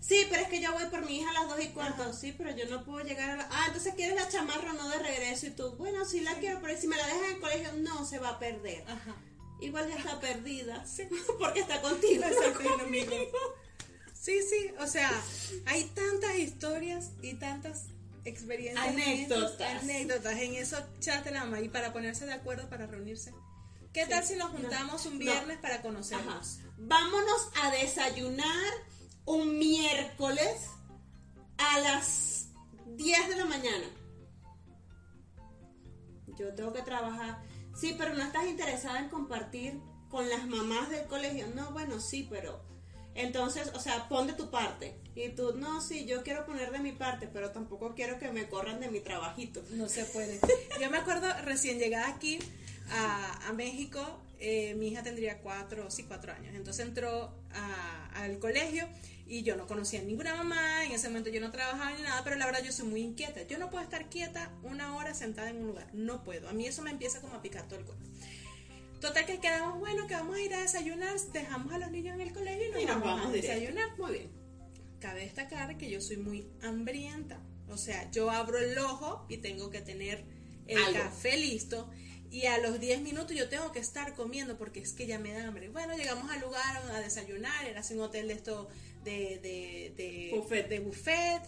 Sí, 0.00 0.24
pero 0.30 0.42
es 0.42 0.48
que 0.48 0.60
yo 0.60 0.72
voy 0.72 0.84
por 0.86 1.04
mi 1.04 1.18
hija 1.18 1.30
a 1.30 1.32
las 1.32 1.48
dos 1.48 1.60
y 1.60 1.68
cuarto. 1.68 2.12
Sí, 2.12 2.32
pero 2.36 2.50
yo 2.56 2.66
no 2.66 2.84
puedo 2.84 3.04
llegar 3.04 3.30
a 3.30 3.36
la... 3.36 3.48
Ah, 3.50 3.64
entonces 3.66 3.94
quieres 3.94 4.14
la 4.14 4.28
chamarra 4.28 4.70
o 4.70 4.74
no 4.74 4.88
de 4.88 4.98
regreso. 4.98 5.46
Y 5.46 5.50
tú, 5.50 5.72
bueno, 5.72 6.04
sí 6.04 6.20
la 6.20 6.34
quiero, 6.34 6.60
pero 6.62 6.78
si 6.78 6.86
me 6.86 6.96
la 6.96 7.06
dejas 7.06 7.22
en 7.22 7.34
el 7.34 7.40
colegio, 7.40 7.72
no, 7.78 8.06
se 8.06 8.18
va 8.18 8.30
a 8.30 8.38
perder. 8.38 8.84
Ajá. 8.86 9.16
Igual 9.60 9.88
ya 9.88 9.96
está 9.96 10.20
perdida. 10.20 10.84
Porque 11.38 11.60
está 11.60 11.80
contigo. 11.80 12.22
Exacto. 12.24 12.60
Sí, 14.14 14.42
sí, 14.42 14.72
o 14.80 14.86
sea, 14.86 15.10
hay 15.66 15.84
tantas 15.84 16.34
historias 16.36 17.10
y 17.22 17.34
tantas 17.34 17.84
experiencias. 18.24 18.86
Anécdotas. 18.86 19.82
anécdotas 19.82 20.38
en 20.40 20.54
esos 20.56 20.82
chats 20.98 21.24
de 21.24 21.30
la 21.30 21.44
mamá 21.44 21.60
y 21.60 21.68
para 21.68 21.92
ponerse 21.92 22.26
de 22.26 22.32
acuerdo 22.32 22.68
para 22.68 22.86
reunirse. 22.86 23.32
¿Qué 23.96 24.04
tal 24.04 24.22
si 24.22 24.36
nos 24.36 24.50
juntamos 24.50 25.06
un 25.06 25.18
viernes 25.18 25.56
para 25.56 25.76
Ajá. 25.76 25.84
conocernos? 25.84 26.58
Vámonos 26.76 27.48
a 27.62 27.70
desayunar 27.70 28.74
un 29.24 29.58
miércoles 29.58 30.66
a 31.56 31.80
las 31.80 32.50
10 32.88 33.28
de 33.30 33.36
la 33.36 33.46
mañana. 33.46 33.86
Yo 36.38 36.54
tengo 36.54 36.74
que 36.74 36.82
trabajar. 36.82 37.42
Sí, 37.74 37.94
pero 37.96 38.12
no 38.12 38.22
estás 38.22 38.44
interesada 38.44 38.98
en 38.98 39.08
compartir 39.08 39.80
con 40.10 40.28
las 40.28 40.46
mamás 40.46 40.90
del 40.90 41.06
colegio. 41.06 41.46
No, 41.54 41.70
bueno, 41.70 41.98
sí, 41.98 42.26
pero 42.28 42.62
entonces, 43.14 43.72
o 43.74 43.80
sea, 43.80 44.10
pon 44.10 44.26
de 44.26 44.34
tu 44.34 44.50
parte. 44.50 45.00
Y 45.14 45.30
tú, 45.30 45.54
no, 45.56 45.80
sí, 45.80 46.04
yo 46.04 46.22
quiero 46.22 46.44
poner 46.44 46.70
de 46.70 46.80
mi 46.80 46.92
parte, 46.92 47.28
pero 47.28 47.50
tampoco 47.50 47.94
quiero 47.94 48.18
que 48.18 48.30
me 48.30 48.46
corran 48.46 48.78
de 48.78 48.90
mi 48.90 49.00
trabajito. 49.00 49.62
No 49.70 49.88
se 49.88 50.04
puede. 50.04 50.38
Yo 50.82 50.90
me 50.90 50.98
acuerdo 50.98 51.28
recién 51.44 51.78
llegada 51.78 52.08
aquí 52.08 52.38
a, 52.90 53.48
a 53.48 53.52
México, 53.52 54.20
eh, 54.38 54.74
mi 54.74 54.88
hija 54.88 55.02
tendría 55.02 55.38
cuatro, 55.38 55.90
sí, 55.90 56.04
cuatro 56.04 56.32
años. 56.32 56.54
Entonces 56.54 56.86
entró 56.86 57.34
a- 57.52 58.10
al 58.22 58.38
colegio 58.38 58.86
y 59.26 59.42
yo 59.42 59.56
no 59.56 59.66
conocía 59.66 60.00
ninguna 60.02 60.34
mamá, 60.36 60.84
en 60.84 60.92
ese 60.92 61.08
momento 61.08 61.30
yo 61.30 61.40
no 61.40 61.50
trabajaba 61.50 61.90
ni 61.96 62.02
nada, 62.02 62.22
pero 62.22 62.36
la 62.36 62.46
verdad 62.46 62.62
yo 62.62 62.70
soy 62.72 62.86
muy 62.86 63.00
inquieta. 63.00 63.42
Yo 63.42 63.58
no 63.58 63.70
puedo 63.70 63.82
estar 63.82 64.08
quieta 64.08 64.52
una 64.62 64.94
hora 64.96 65.14
sentada 65.14 65.50
en 65.50 65.56
un 65.58 65.66
lugar, 65.68 65.88
no 65.94 66.22
puedo. 66.22 66.48
A 66.48 66.52
mí 66.52 66.66
eso 66.66 66.82
me 66.82 66.90
empieza 66.90 67.20
como 67.20 67.34
a 67.34 67.42
picar 67.42 67.66
todo 67.66 67.78
el 67.80 67.84
cuerpo. 67.84 68.04
Total 69.00 69.26
que 69.26 69.38
quedamos, 69.40 69.78
bueno, 69.78 70.06
que 70.06 70.14
vamos 70.14 70.36
a 70.36 70.40
ir 70.40 70.54
a 70.54 70.60
desayunar, 70.62 71.18
dejamos 71.32 71.72
a 71.72 71.78
los 71.78 71.90
niños 71.90 72.14
en 72.14 72.22
el 72.22 72.32
colegio 72.32 72.66
y 72.68 72.72
nos, 72.72 72.82
Y 72.82 72.86
nos 72.86 72.94
vamos, 73.00 73.08
vamos 73.08 73.26
a 73.26 73.32
directo. 73.32 73.52
desayunar. 73.60 73.98
Muy 73.98 74.12
bien. 74.12 74.30
Cabe 75.00 75.20
destacar 75.20 75.76
que 75.76 75.90
yo 75.90 76.00
soy 76.00 76.16
muy 76.16 76.46
hambrienta. 76.62 77.38
O 77.68 77.76
sea, 77.76 78.10
yo 78.10 78.30
abro 78.30 78.58
el 78.58 78.78
ojo 78.78 79.26
y 79.28 79.36
tengo 79.38 79.70
que 79.70 79.80
tener 79.82 80.24
el 80.66 80.78
Algo. 80.78 81.00
café 81.00 81.36
listo. 81.36 81.90
Y 82.30 82.46
a 82.46 82.58
los 82.58 82.80
10 82.80 83.02
minutos 83.02 83.36
yo 83.36 83.48
tengo 83.48 83.72
que 83.72 83.78
estar 83.78 84.14
comiendo 84.14 84.58
porque 84.58 84.80
es 84.80 84.92
que 84.92 85.06
ya 85.06 85.18
me 85.18 85.32
da 85.32 85.46
hambre. 85.46 85.68
Bueno, 85.68 85.96
llegamos 85.96 86.30
al 86.30 86.40
lugar 86.40 86.76
a 86.92 87.00
desayunar, 87.00 87.66
era 87.66 87.80
así 87.80 87.94
un 87.94 88.00
hotel 88.00 88.28
de 88.28 88.34
esto 88.34 88.68
de, 89.04 89.38
de, 89.38 89.94
de, 89.96 90.32
Buffet. 90.34 90.68
de 90.68 90.80
buffet. 90.80 91.42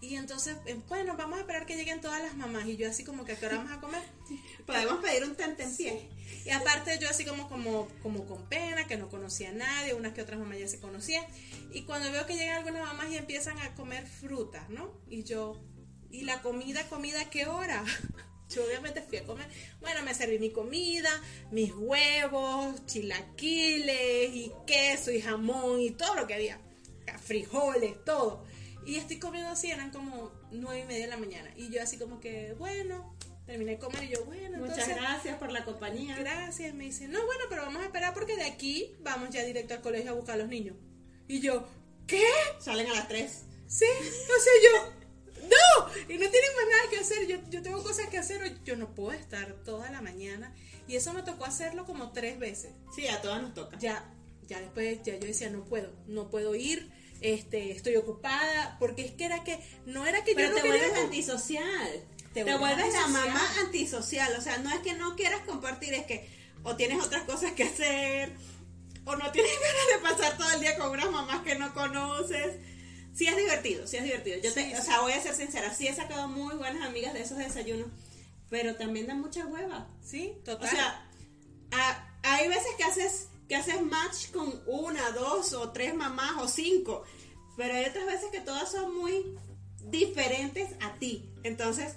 Y 0.00 0.16
entonces, 0.16 0.56
eh, 0.66 0.76
bueno, 0.88 1.16
vamos 1.16 1.38
a 1.38 1.40
esperar 1.40 1.64
que 1.64 1.76
lleguen 1.76 2.00
todas 2.00 2.22
las 2.22 2.36
mamás. 2.36 2.66
Y 2.66 2.76
yo 2.76 2.88
así 2.88 3.04
como 3.04 3.24
que 3.24 3.32
a 3.32 3.36
qué 3.36 3.46
hora 3.46 3.56
vamos 3.56 3.72
a 3.72 3.80
comer. 3.80 4.02
Podemos 4.66 5.02
pedir 5.02 5.24
un 5.24 5.34
tente 5.34 5.62
en 5.62 5.76
pie. 5.76 6.08
Y 6.44 6.50
aparte 6.50 6.98
yo 6.98 7.08
así 7.08 7.24
como, 7.24 7.48
como, 7.48 7.88
como 8.02 8.26
con 8.26 8.46
pena, 8.48 8.86
que 8.86 8.98
no 8.98 9.08
conocía 9.08 9.48
a 9.50 9.52
nadie, 9.52 9.94
unas 9.94 10.12
que 10.12 10.20
otras 10.20 10.38
mamás 10.38 10.58
ya 10.58 10.68
se 10.68 10.78
conocían. 10.78 11.24
Y 11.72 11.82
cuando 11.82 12.12
veo 12.12 12.26
que 12.26 12.34
llegan 12.34 12.58
algunas 12.58 12.82
mamás 12.82 13.10
y 13.10 13.16
empiezan 13.16 13.58
a 13.58 13.74
comer 13.74 14.06
frutas, 14.06 14.68
¿no? 14.68 14.92
Y 15.08 15.24
yo, 15.24 15.58
¿y 16.10 16.22
la 16.22 16.42
comida, 16.42 16.86
comida 16.88 17.30
qué 17.30 17.46
hora? 17.46 17.82
Yo 18.50 18.64
obviamente 18.64 19.02
fui 19.02 19.18
a 19.18 19.24
comer. 19.24 19.46
Bueno, 19.80 20.02
me 20.02 20.14
serví 20.14 20.38
mi 20.38 20.50
comida, 20.50 21.10
mis 21.50 21.72
huevos, 21.72 22.84
chilaquiles 22.86 24.34
y 24.34 24.52
queso 24.66 25.10
y 25.10 25.20
jamón 25.20 25.80
y 25.80 25.90
todo 25.90 26.14
lo 26.14 26.26
que 26.26 26.34
había. 26.34 26.60
Frijoles, 27.22 28.04
todo. 28.04 28.44
Y 28.86 28.96
estoy 28.96 29.18
comiendo 29.18 29.50
así, 29.50 29.70
eran 29.70 29.90
como 29.90 30.32
nueve 30.50 30.80
y 30.80 30.84
media 30.84 31.04
de 31.06 31.10
la 31.10 31.16
mañana. 31.16 31.50
Y 31.56 31.70
yo 31.70 31.82
así 31.82 31.96
como 31.96 32.20
que, 32.20 32.54
bueno, 32.58 33.16
terminé 33.46 33.72
de 33.72 33.78
comer 33.78 34.04
y 34.04 34.08
yo, 34.10 34.24
bueno, 34.24 34.58
Muchas 34.58 34.78
entonces... 34.78 34.96
gracias 34.96 35.38
por 35.38 35.50
la 35.50 35.64
compañía. 35.64 36.16
Gracias, 36.18 36.74
me 36.74 36.84
dice, 36.84 37.08
no, 37.08 37.24
bueno, 37.24 37.44
pero 37.48 37.62
vamos 37.62 37.82
a 37.82 37.86
esperar 37.86 38.12
porque 38.14 38.36
de 38.36 38.44
aquí 38.44 38.94
vamos 39.00 39.30
ya 39.30 39.42
directo 39.42 39.74
al 39.74 39.80
colegio 39.80 40.10
a 40.10 40.14
buscar 40.14 40.34
a 40.34 40.38
los 40.38 40.48
niños. 40.48 40.76
Y 41.28 41.40
yo, 41.40 41.66
¿qué? 42.06 42.24
Salen 42.60 42.86
a 42.88 42.94
las 42.94 43.08
3. 43.08 43.44
Sí, 43.66 43.86
o 43.86 44.42
sea, 44.42 44.52
yo, 44.62 44.92
no, 45.48 45.88
y 46.08 46.18
no 46.18 46.30
tienen 46.30 46.50
más 46.56 46.66
nada 46.70 46.90
que 46.90 46.98
hacer, 46.98 47.26
yo, 47.26 47.36
yo 47.50 47.62
tengo 47.62 47.82
cosas 47.82 48.08
que 48.08 48.18
hacer, 48.18 48.62
yo 48.64 48.76
no 48.76 48.94
puedo 48.94 49.12
estar 49.12 49.54
toda 49.64 49.90
la 49.90 50.00
mañana. 50.00 50.54
Y 50.86 50.96
eso 50.96 51.12
me 51.12 51.22
tocó 51.22 51.44
hacerlo 51.44 51.86
como 51.86 52.12
tres 52.12 52.38
veces. 52.38 52.72
Sí, 52.94 53.06
a 53.06 53.22
todas 53.22 53.42
nos 53.42 53.54
toca. 53.54 53.78
Ya, 53.78 54.10
ya 54.46 54.60
después, 54.60 55.00
ya 55.02 55.14
yo 55.14 55.26
decía, 55.26 55.50
no 55.50 55.64
puedo, 55.64 55.90
no 56.06 56.30
puedo 56.30 56.54
ir, 56.54 56.90
este, 57.20 57.70
estoy 57.72 57.96
ocupada, 57.96 58.76
porque 58.78 59.04
es 59.04 59.12
que 59.12 59.24
era 59.24 59.42
que, 59.44 59.58
no 59.86 60.06
era 60.06 60.24
que 60.24 60.34
Pero 60.34 60.48
yo 60.48 60.54
no 60.54 60.56
te 60.56 60.68
quería 60.68 60.82
vuelves 60.82 61.04
antisocial. 61.04 62.04
Te 62.34 62.44
Te, 62.44 62.56
vuelves 62.56 62.92
la 62.92 63.06
mamá 63.06 63.50
antisocial. 63.60 64.34
O 64.36 64.42
sea, 64.42 64.58
no 64.58 64.70
es 64.70 64.80
que 64.80 64.94
no 64.94 65.16
quieras 65.16 65.40
compartir, 65.46 65.94
es 65.94 66.04
que 66.04 66.28
o 66.64 66.76
tienes 66.76 67.02
otras 67.02 67.22
cosas 67.22 67.52
que 67.52 67.64
hacer, 67.64 68.32
o 69.04 69.16
no 69.16 69.30
tienes 69.30 69.52
ganas 69.60 70.02
de 70.02 70.08
pasar 70.08 70.36
todo 70.36 70.50
el 70.52 70.60
día 70.60 70.76
con 70.76 70.90
unas 70.90 71.10
mamás 71.10 71.42
que 71.42 71.54
no 71.54 71.72
conoces. 71.72 72.56
Sí 73.14 73.26
es 73.28 73.36
divertido, 73.36 73.86
sí 73.86 73.96
es 73.96 74.04
divertido. 74.04 74.38
Yo 74.42 74.52
te, 74.52 74.76
o 74.76 74.82
sea, 74.82 75.00
voy 75.00 75.12
a 75.12 75.22
ser 75.22 75.34
sincera, 75.34 75.72
sí 75.72 75.86
he 75.86 75.94
sacado 75.94 76.26
muy 76.28 76.54
buenas 76.56 76.84
amigas 76.86 77.14
de 77.14 77.22
esos 77.22 77.38
desayunos, 77.38 77.88
pero 78.50 78.74
también 78.76 79.06
dan 79.06 79.20
mucha 79.20 79.46
hueva. 79.46 79.86
Sí, 80.02 80.34
O 80.40 80.44
total. 80.44 80.70
sea, 80.70 81.08
a- 81.72 82.08
hay 82.22 82.48
veces 82.48 82.68
que 82.76 82.84
haces 82.84 83.28
que 83.48 83.54
haces 83.56 83.82
match 83.82 84.30
con 84.32 84.62
una, 84.66 85.10
dos 85.10 85.52
o 85.52 85.70
tres 85.70 85.94
mamás 85.94 86.32
o 86.42 86.48
cinco, 86.48 87.04
pero 87.58 87.74
hay 87.74 87.84
otras 87.84 88.06
veces 88.06 88.30
que 88.32 88.40
todas 88.40 88.70
son 88.72 88.96
muy 88.98 89.36
diferentes 89.82 90.70
a 90.80 90.94
ti. 90.98 91.30
Entonces, 91.42 91.94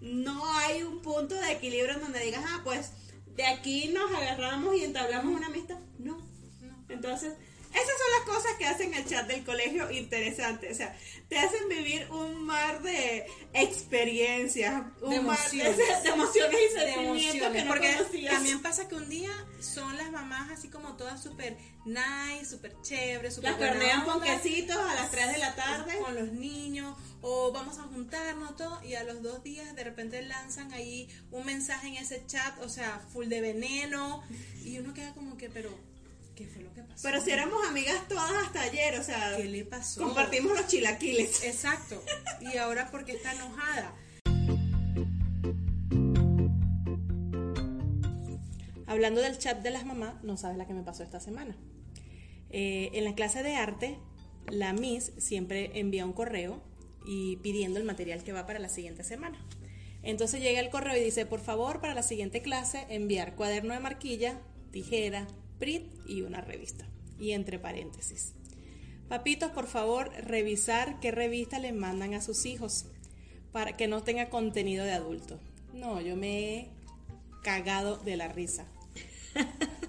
no 0.00 0.46
hay 0.58 0.82
un 0.84 1.02
punto 1.02 1.34
de 1.34 1.50
equilibrio 1.52 1.94
en 1.94 2.00
donde 2.00 2.20
digas, 2.20 2.44
ah, 2.46 2.60
pues 2.62 2.90
de 3.34 3.44
aquí 3.44 3.88
nos 3.88 4.10
agarramos 4.12 4.76
y 4.76 4.84
entablamos 4.84 5.34
una 5.36 5.48
amistad. 5.48 5.78
No. 5.98 6.16
Entonces, 6.88 7.32
esas 7.74 7.86
son 7.98 8.10
las 8.18 8.36
cosas 8.36 8.52
que 8.58 8.66
hacen 8.66 8.94
el 8.94 9.04
chat 9.06 9.26
del 9.26 9.44
colegio 9.44 9.90
interesante. 9.90 10.70
O 10.70 10.74
sea, 10.74 10.96
te 11.28 11.38
hacen 11.38 11.68
vivir 11.68 12.08
un 12.10 12.44
mar 12.44 12.82
de 12.82 13.26
experiencias, 13.52 14.82
un 15.02 15.10
De 15.10 15.20
mar 15.20 15.38
emociones. 15.38 15.76
de, 15.76 15.84
de 16.02 16.08
emociones 16.08 16.56
y 16.60 16.78
sentimientos 16.78 17.32
emociones, 17.32 17.52
que 17.52 17.64
no 17.64 17.70
porque 17.70 17.92
conocías. 17.96 18.34
también 18.34 18.62
pasa 18.62 18.88
que 18.88 18.94
un 18.94 19.08
día 19.08 19.30
son 19.60 19.96
las 19.96 20.10
mamás 20.10 20.50
así 20.50 20.68
como 20.68 20.96
todas 20.96 21.22
súper 21.22 21.56
nice, 21.84 22.46
súper 22.46 22.76
chéveres, 22.82 23.34
súper 23.34 23.50
Las 23.50 23.58
buena 23.58 23.72
hornean 23.74 24.00
onda, 24.00 24.12
ponquecitos 24.14 24.76
a 24.76 24.94
las 24.94 25.10
3 25.10 25.32
de 25.32 25.38
la 25.38 25.54
tarde. 25.54 25.98
con 25.98 26.14
los 26.14 26.32
niños 26.32 26.96
o 27.20 27.52
vamos 27.52 27.78
a 27.78 27.82
juntarnos 27.82 28.56
todo 28.56 28.82
y 28.84 28.94
a 28.94 29.04
los 29.04 29.22
dos 29.22 29.42
días 29.42 29.74
de 29.74 29.84
repente 29.84 30.22
lanzan 30.22 30.72
ahí 30.72 31.08
un 31.30 31.44
mensaje 31.46 31.88
en 31.88 31.94
ese 31.96 32.24
chat, 32.26 32.58
o 32.62 32.68
sea, 32.68 33.00
full 33.12 33.26
de 33.28 33.40
veneno 33.40 34.22
y 34.62 34.78
uno 34.78 34.92
queda 34.94 35.12
como 35.14 35.36
que, 35.36 35.48
pero 35.50 35.70
¿qué 36.34 36.46
fue 36.46 36.62
lo 36.62 36.72
que 36.72 36.82
pasó? 36.82 37.02
Pero 37.02 37.20
si 37.20 37.30
éramos 37.30 37.64
amigas 37.66 38.08
todas 38.08 38.32
hasta 38.44 38.62
ayer, 38.62 38.98
o 38.98 39.02
sea, 39.02 39.36
¿Qué 39.36 39.44
le 39.44 39.64
pasó? 39.64 40.02
compartimos 40.02 40.56
los 40.56 40.66
chilaquiles. 40.66 41.42
Exacto. 41.44 42.02
Y 42.40 42.56
ahora 42.56 42.90
porque 42.90 43.12
está 43.12 43.32
enojada. 43.32 43.94
Hablando 48.86 49.20
del 49.20 49.38
chat 49.38 49.62
de 49.62 49.70
las 49.70 49.84
mamás, 49.86 50.22
no 50.22 50.36
sabes 50.36 50.56
la 50.56 50.66
que 50.66 50.74
me 50.74 50.82
pasó 50.82 51.02
esta 51.02 51.20
semana. 51.20 51.56
Eh, 52.50 52.90
en 52.92 53.04
la 53.04 53.14
clase 53.14 53.42
de 53.42 53.56
arte, 53.56 53.98
la 54.48 54.72
Miss 54.72 55.12
siempre 55.18 55.78
envía 55.80 56.04
un 56.04 56.12
correo 56.12 56.62
y 57.04 57.36
pidiendo 57.36 57.78
el 57.78 57.84
material 57.84 58.22
que 58.22 58.32
va 58.32 58.46
para 58.46 58.58
la 58.58 58.68
siguiente 58.68 59.02
semana. 59.02 59.38
Entonces 60.02 60.40
llega 60.42 60.60
el 60.60 60.70
correo 60.70 60.96
y 60.96 61.02
dice, 61.02 61.26
por 61.26 61.40
favor, 61.40 61.80
para 61.80 61.94
la 61.94 62.02
siguiente 62.02 62.42
clase 62.42 62.86
enviar 62.90 63.34
cuaderno 63.34 63.72
de 63.72 63.80
marquilla, 63.80 64.38
tijera, 64.70 65.26
PRIT 65.58 65.84
y 66.06 66.22
una 66.22 66.40
revista. 66.40 66.86
Y 67.18 67.32
entre 67.32 67.58
paréntesis. 67.58 68.32
Papitos, 69.08 69.50
por 69.52 69.66
favor, 69.66 70.10
revisar 70.24 70.98
qué 71.00 71.10
revista 71.10 71.58
le 71.58 71.72
mandan 71.72 72.14
a 72.14 72.22
sus 72.22 72.46
hijos 72.46 72.86
para 73.52 73.76
que 73.76 73.86
no 73.86 74.02
tenga 74.02 74.30
contenido 74.30 74.84
de 74.84 74.92
adulto. 74.92 75.38
No, 75.72 76.00
yo 76.00 76.16
me 76.16 76.56
he 76.56 76.68
cagado 77.42 77.98
de 77.98 78.16
la 78.16 78.28
risa. 78.28 78.66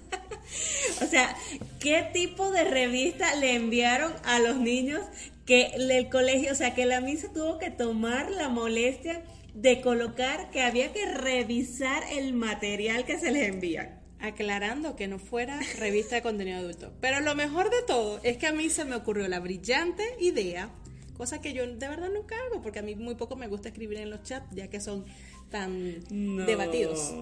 O 1.02 1.06
sea, 1.06 1.36
¿qué 1.80 2.08
tipo 2.12 2.50
de 2.50 2.64
revista 2.64 3.34
le 3.34 3.54
enviaron 3.54 4.12
a 4.24 4.38
los 4.38 4.56
niños 4.56 5.02
que 5.44 5.72
el 5.74 6.08
colegio, 6.08 6.52
o 6.52 6.54
sea, 6.54 6.74
que 6.74 6.86
la 6.86 7.00
misa 7.00 7.32
tuvo 7.32 7.58
que 7.58 7.70
tomar 7.70 8.30
la 8.30 8.48
molestia 8.48 9.22
de 9.54 9.80
colocar 9.80 10.50
que 10.50 10.62
había 10.62 10.92
que 10.92 11.06
revisar 11.06 12.02
el 12.12 12.32
material 12.32 13.04
que 13.04 13.18
se 13.18 13.30
les 13.30 13.48
envía? 13.48 13.95
Aclarando 14.20 14.96
que 14.96 15.08
no 15.08 15.18
fuera 15.18 15.60
revista 15.78 16.16
de 16.16 16.22
contenido 16.22 16.58
adulto. 16.58 16.92
Pero 17.00 17.20
lo 17.20 17.34
mejor 17.34 17.70
de 17.70 17.82
todo 17.86 18.20
es 18.22 18.36
que 18.36 18.46
a 18.46 18.52
mí 18.52 18.70
se 18.70 18.84
me 18.84 18.96
ocurrió 18.96 19.28
la 19.28 19.40
brillante 19.40 20.04
idea, 20.20 20.70
cosa 21.16 21.40
que 21.40 21.52
yo 21.52 21.66
de 21.66 21.88
verdad 21.88 22.10
nunca 22.10 22.36
hago, 22.46 22.62
porque 22.62 22.78
a 22.78 22.82
mí 22.82 22.94
muy 22.94 23.14
poco 23.14 23.36
me 23.36 23.48
gusta 23.48 23.68
escribir 23.68 23.98
en 23.98 24.10
los 24.10 24.22
chats, 24.22 24.54
ya 24.54 24.68
que 24.68 24.80
son 24.80 25.04
tan 25.50 26.00
debatidos. 26.46 27.14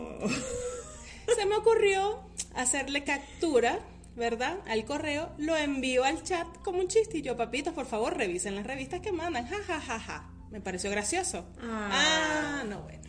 Se 1.37 1.47
me 1.47 1.57
ocurrió 1.57 2.21
hacerle 2.55 3.03
captura 3.05 3.81
¿verdad? 4.17 4.59
Al 4.67 4.85
correo, 4.85 5.31
lo 5.39 5.57
envío 5.57 6.05
al 6.05 6.23
chat 6.23 6.47
como 6.63 6.79
un 6.79 6.89
chiste 6.89 7.19
y 7.19 7.23
yo, 7.23 7.37
papitos, 7.37 7.75
por 7.75 7.87
favor, 7.87 8.17
revisen 8.17 8.55
las 8.55 8.67
revistas 8.67 9.01
que 9.01 9.13
mandan. 9.13 9.47
Ja, 9.47 9.57
ja, 9.67 9.81
ja, 9.81 9.99
ja. 9.99 10.31
Me 10.51 10.61
pareció 10.61 10.91
gracioso. 10.91 11.45
Ah. 11.61 12.61
ah 12.61 12.65
no, 12.69 12.83
bueno. 12.83 13.03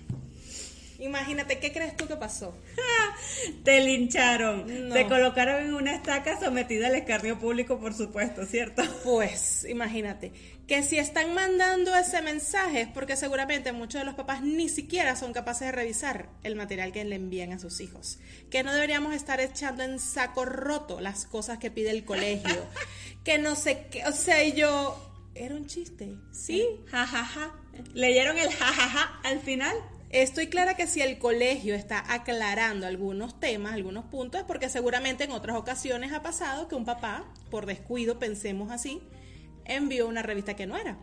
Imagínate, 1.00 1.60
¿qué 1.60 1.72
crees 1.72 1.96
tú 1.98 2.08
que 2.08 2.16
pasó? 2.16 2.56
Te 3.64 3.82
lincharon. 3.82 4.90
No. 4.90 4.94
Te 4.96 5.08
colocaron 5.08 5.64
en 5.64 5.74
una 5.74 5.96
estaca 5.96 6.40
sometida 6.40 6.88
al 6.88 6.96
escarnio 6.96 7.38
público, 7.38 7.80
por 7.80 7.94
supuesto, 7.94 8.46
¿cierto? 8.46 8.84
Pues, 9.04 9.66
imagínate, 9.70 10.32
que 10.68 10.84
si 10.84 10.98
están 10.98 11.34
mandando 11.34 11.96
ese 11.96 12.22
mensaje 12.22 12.82
es 12.82 12.88
porque 12.88 13.16
seguramente 13.16 13.72
muchos 13.72 14.02
de 14.02 14.06
los 14.06 14.16
papás 14.16 14.42
ni 14.42 14.70
siquiera 14.70 15.16
son 15.16 15.34
capaces 15.34 15.68
de 15.68 15.72
revisar 15.72 16.30
el 16.44 16.56
material 16.56 16.92
que 16.92 17.04
le 17.04 17.16
envían 17.16 17.52
a 17.52 17.60
sus 17.60 17.82
hijos. 17.82 18.20
Que 18.50 18.64
no 18.64 18.74
deberíamos 18.74 19.14
estar 19.14 19.40
echando 19.40 19.84
en 19.84 20.00
saco 20.00 20.46
roto 20.46 21.02
las 21.02 21.26
cosas 21.26 21.60
que 21.60 21.72
pide 21.72 21.92
el 21.92 22.06
colegio. 22.06 22.66
que 23.24 23.38
no 23.38 23.56
sé 23.56 23.88
qué, 23.92 24.06
o 24.06 24.12
sea, 24.12 24.44
yo... 24.48 25.02
Era 25.38 25.54
un 25.54 25.68
chiste, 25.68 26.16
¿sí? 26.32 26.66
Ja, 26.90 27.06
ja, 27.06 27.26
ja. 27.26 27.54
¿Leyeron 27.94 28.38
el 28.38 28.50
ja, 28.54 28.68
ja, 28.68 28.90
ja 28.90 29.20
al 29.26 29.42
final? 29.42 29.76
Estoy 30.16 30.48
clara 30.48 30.78
que 30.78 30.88
si 30.88 31.02
el 31.02 31.20
colegio 31.20 31.76
está 31.76 32.02
aclarando 32.14 32.88
algunos 32.88 33.38
temas, 33.38 33.74
algunos 33.74 34.06
puntos, 34.06 34.40
es 34.40 34.48
porque 34.48 34.70
seguramente 34.70 35.26
en 35.26 35.32
otras 35.32 35.58
ocasiones 35.58 36.14
ha 36.14 36.22
pasado 36.22 36.70
que 36.70 36.76
un 36.76 36.86
papá, 36.86 37.26
por 37.52 37.66
descuido, 37.66 38.18
pensemos 38.18 38.72
así, 38.72 39.02
envió 39.66 40.08
una 40.08 40.22
revista 40.22 40.56
que 40.56 40.68
no 40.68 40.78
era. 40.78 40.98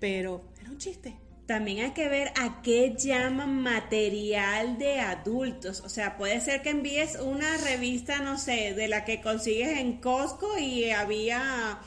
Pero 0.00 0.42
era 0.58 0.70
un 0.70 0.78
chiste. 0.78 1.18
También 1.44 1.84
hay 1.84 1.90
que 1.90 2.08
ver 2.08 2.32
a 2.40 2.62
qué 2.62 2.94
llaman 2.96 3.60
material 3.60 4.78
de 4.78 5.00
adultos. 5.00 5.82
O 5.82 5.90
sea, 5.90 6.16
puede 6.16 6.40
ser 6.40 6.62
que 6.62 6.70
envíes 6.70 7.16
una 7.16 7.58
revista, 7.58 8.20
no 8.20 8.38
sé, 8.38 8.72
de 8.72 8.88
la 8.88 9.04
que 9.04 9.20
consigues 9.20 9.76
en 9.76 10.00
Costco 10.00 10.58
y 10.58 10.88
había, 10.92 11.80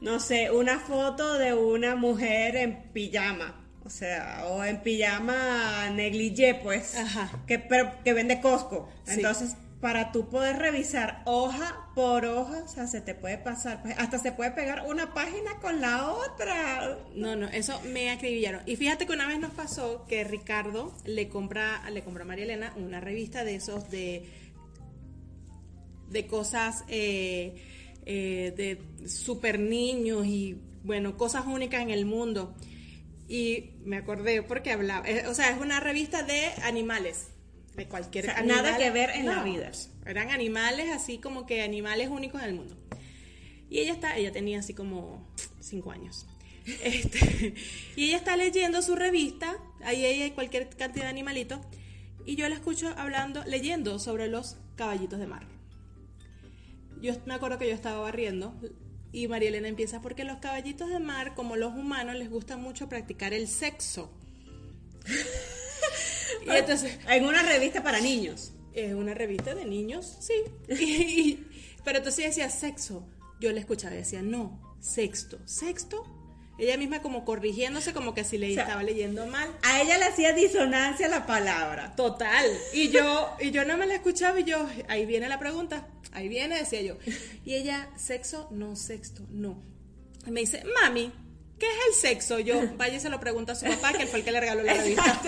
no 0.00 0.20
sé, 0.20 0.52
una 0.52 0.78
foto 0.78 1.38
de 1.38 1.54
una 1.54 1.96
mujer 1.96 2.54
en 2.54 2.92
pijama. 2.92 3.63
O 3.84 3.90
sea, 3.90 4.44
o 4.48 4.64
en 4.64 4.80
pijama 4.80 5.90
negligé, 5.90 6.54
pues, 6.54 6.96
Ajá. 6.96 7.30
que, 7.46 7.58
pero 7.58 7.92
que 8.02 8.14
vende 8.14 8.40
Costco. 8.40 8.88
Sí. 9.04 9.14
Entonces, 9.14 9.56
para 9.84 10.12
tú 10.12 10.30
poder 10.30 10.56
revisar 10.56 11.20
hoja 11.26 11.90
por 11.94 12.24
hoja, 12.24 12.62
o 12.64 12.68
sea, 12.68 12.86
se 12.86 13.02
te 13.02 13.14
puede 13.14 13.36
pasar, 13.36 13.82
pues, 13.82 13.94
hasta 13.98 14.18
se 14.18 14.32
puede 14.32 14.52
pegar 14.52 14.86
una 14.88 15.12
página 15.12 15.58
con 15.60 15.82
la 15.82 16.10
otra. 16.10 16.96
No, 17.14 17.36
no, 17.36 17.48
eso 17.48 17.78
me 17.82 18.10
acribillaron. 18.10 18.62
Y 18.64 18.76
fíjate 18.76 19.04
que 19.06 19.12
una 19.12 19.28
vez 19.28 19.38
nos 19.38 19.52
pasó 19.52 20.06
que 20.08 20.24
Ricardo 20.24 20.94
le 21.04 21.28
compra, 21.28 21.82
le 21.90 22.02
compró 22.02 22.22
a 22.22 22.26
María 22.26 22.44
Elena 22.44 22.72
una 22.76 23.00
revista 23.00 23.44
de 23.44 23.56
esos 23.56 23.90
de, 23.90 24.26
de 26.08 26.26
cosas 26.26 26.84
eh, 26.88 27.54
eh, 28.06 28.54
de 28.56 29.06
super 29.06 29.58
niños 29.58 30.24
y 30.24 30.56
bueno, 30.82 31.18
cosas 31.18 31.44
únicas 31.46 31.82
en 31.82 31.90
el 31.90 32.06
mundo. 32.06 32.54
Y 33.28 33.70
me 33.84 33.96
acordé 33.96 34.42
porque 34.42 34.72
hablaba, 34.72 35.08
eh, 35.08 35.26
o 35.26 35.34
sea, 35.34 35.50
es 35.50 35.60
una 35.60 35.80
revista 35.80 36.22
de 36.22 36.48
animales, 36.62 37.28
de 37.74 37.86
cualquier 37.88 38.24
O 38.26 38.28
sea, 38.28 38.38
animal. 38.38 38.62
nada 38.62 38.76
que 38.76 38.90
ver 38.90 39.10
en 39.10 39.26
la 39.26 39.36
No, 39.36 39.44
vida. 39.44 39.70
Eran 40.06 40.30
animales 40.30 40.90
así 40.92 41.18
como 41.18 41.46
que 41.46 41.62
animales 41.62 42.08
únicos 42.10 42.42
en 42.42 42.48
el 42.50 42.54
mundo. 42.54 42.76
Y 43.70 43.78
ella 43.80 43.92
está, 43.92 44.16
ella 44.16 44.30
tenía 44.30 44.58
así 44.58 44.74
como 44.74 45.26
cinco 45.60 45.90
años. 45.90 46.26
Este, 46.82 47.54
y 47.94 48.06
ella 48.06 48.16
está 48.16 48.36
leyendo 48.38 48.80
su 48.80 48.96
revista, 48.96 49.54
ahí 49.84 50.02
hay 50.06 50.30
cualquier 50.30 50.70
cantidad 50.70 51.04
de 51.04 51.10
animalitos, 51.10 51.60
y 52.24 52.36
yo 52.36 52.48
la 52.48 52.54
escucho 52.54 52.94
hablando, 52.96 53.44
leyendo 53.44 53.98
sobre 53.98 54.28
los 54.28 54.56
caballitos 54.74 55.18
de 55.18 55.26
mar. 55.26 55.46
Yo 57.02 57.12
me 57.26 57.34
acuerdo 57.34 57.58
que 57.58 57.68
yo 57.68 57.74
estaba 57.74 57.98
barriendo 58.00 58.54
y 59.14 59.28
María 59.28 59.48
Elena 59.48 59.68
empieza 59.68 60.02
porque 60.02 60.24
los 60.24 60.38
caballitos 60.38 60.88
de 60.90 60.98
mar, 60.98 61.34
como 61.34 61.54
los 61.56 61.72
humanos, 61.72 62.16
les 62.16 62.28
gusta 62.28 62.56
mucho 62.56 62.88
practicar 62.88 63.32
el 63.32 63.46
sexo. 63.48 64.10
y 66.46 66.50
entonces, 66.50 66.98
En 67.08 67.24
una 67.24 67.42
revista 67.42 67.82
para 67.82 68.00
niños. 68.00 68.52
es 68.72 68.92
una 68.94 69.14
revista 69.14 69.54
de 69.54 69.64
niños, 69.64 70.16
sí. 70.20 70.34
Y- 70.74 71.46
pero 71.84 71.98
entonces 71.98 72.24
decía 72.26 72.48
sexo. 72.50 73.06
Yo 73.40 73.52
la 73.52 73.60
escuchaba 73.60 73.94
y 73.94 73.98
decía, 73.98 74.22
no, 74.22 74.76
sexto. 74.80 75.38
¿Sexto? 75.44 76.04
Ella 76.58 76.76
misma 76.78 77.02
como 77.02 77.24
corrigiéndose, 77.24 77.92
como 77.92 78.14
que 78.14 78.24
si 78.24 78.38
le 78.38 78.54
sea, 78.54 78.62
estaba 78.62 78.82
leyendo 78.82 79.26
mal. 79.26 79.50
A 79.62 79.82
ella 79.82 79.98
le 79.98 80.04
hacía 80.06 80.32
disonancia 80.32 81.08
la 81.08 81.26
palabra. 81.26 81.94
Total. 81.96 82.46
Y 82.72 82.88
yo, 82.90 83.30
y 83.40 83.50
yo 83.50 83.64
no 83.64 83.76
me 83.76 83.86
la 83.86 83.94
escuchaba 83.94 84.40
y 84.40 84.44
yo, 84.44 84.66
ahí 84.88 85.04
viene 85.04 85.28
la 85.28 85.38
pregunta, 85.38 85.88
ahí 86.14 86.28
viene, 86.28 86.58
decía 86.58 86.80
yo. 86.80 86.96
Y 87.44 87.54
ella, 87.54 87.90
sexo, 87.96 88.48
no, 88.50 88.76
sexto, 88.76 89.22
no. 89.30 89.62
Y 90.26 90.30
me 90.30 90.40
dice, 90.40 90.64
mami, 90.80 91.12
¿qué 91.58 91.66
es 91.66 91.78
el 91.88 91.94
sexo? 91.94 92.38
Yo, 92.38 92.60
vaya 92.76 92.96
y 92.96 93.00
se 93.00 93.10
lo 93.10 93.20
pregunta 93.20 93.52
a 93.52 93.56
su 93.56 93.66
papá, 93.66 93.92
que 93.92 94.04
él 94.04 94.08
fue 94.08 94.20
el 94.20 94.24
que 94.24 94.32
le 94.32 94.40
regaló 94.40 94.62
la 94.62 94.74
revista. 94.74 95.20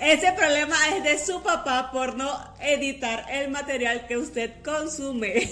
Ese 0.00 0.32
problema 0.32 0.76
es 0.96 1.02
de 1.02 1.18
su 1.18 1.42
papá 1.42 1.90
por 1.92 2.16
no 2.16 2.54
editar 2.60 3.26
el 3.30 3.50
material 3.50 4.06
que 4.06 4.16
usted 4.16 4.62
consume. 4.62 5.50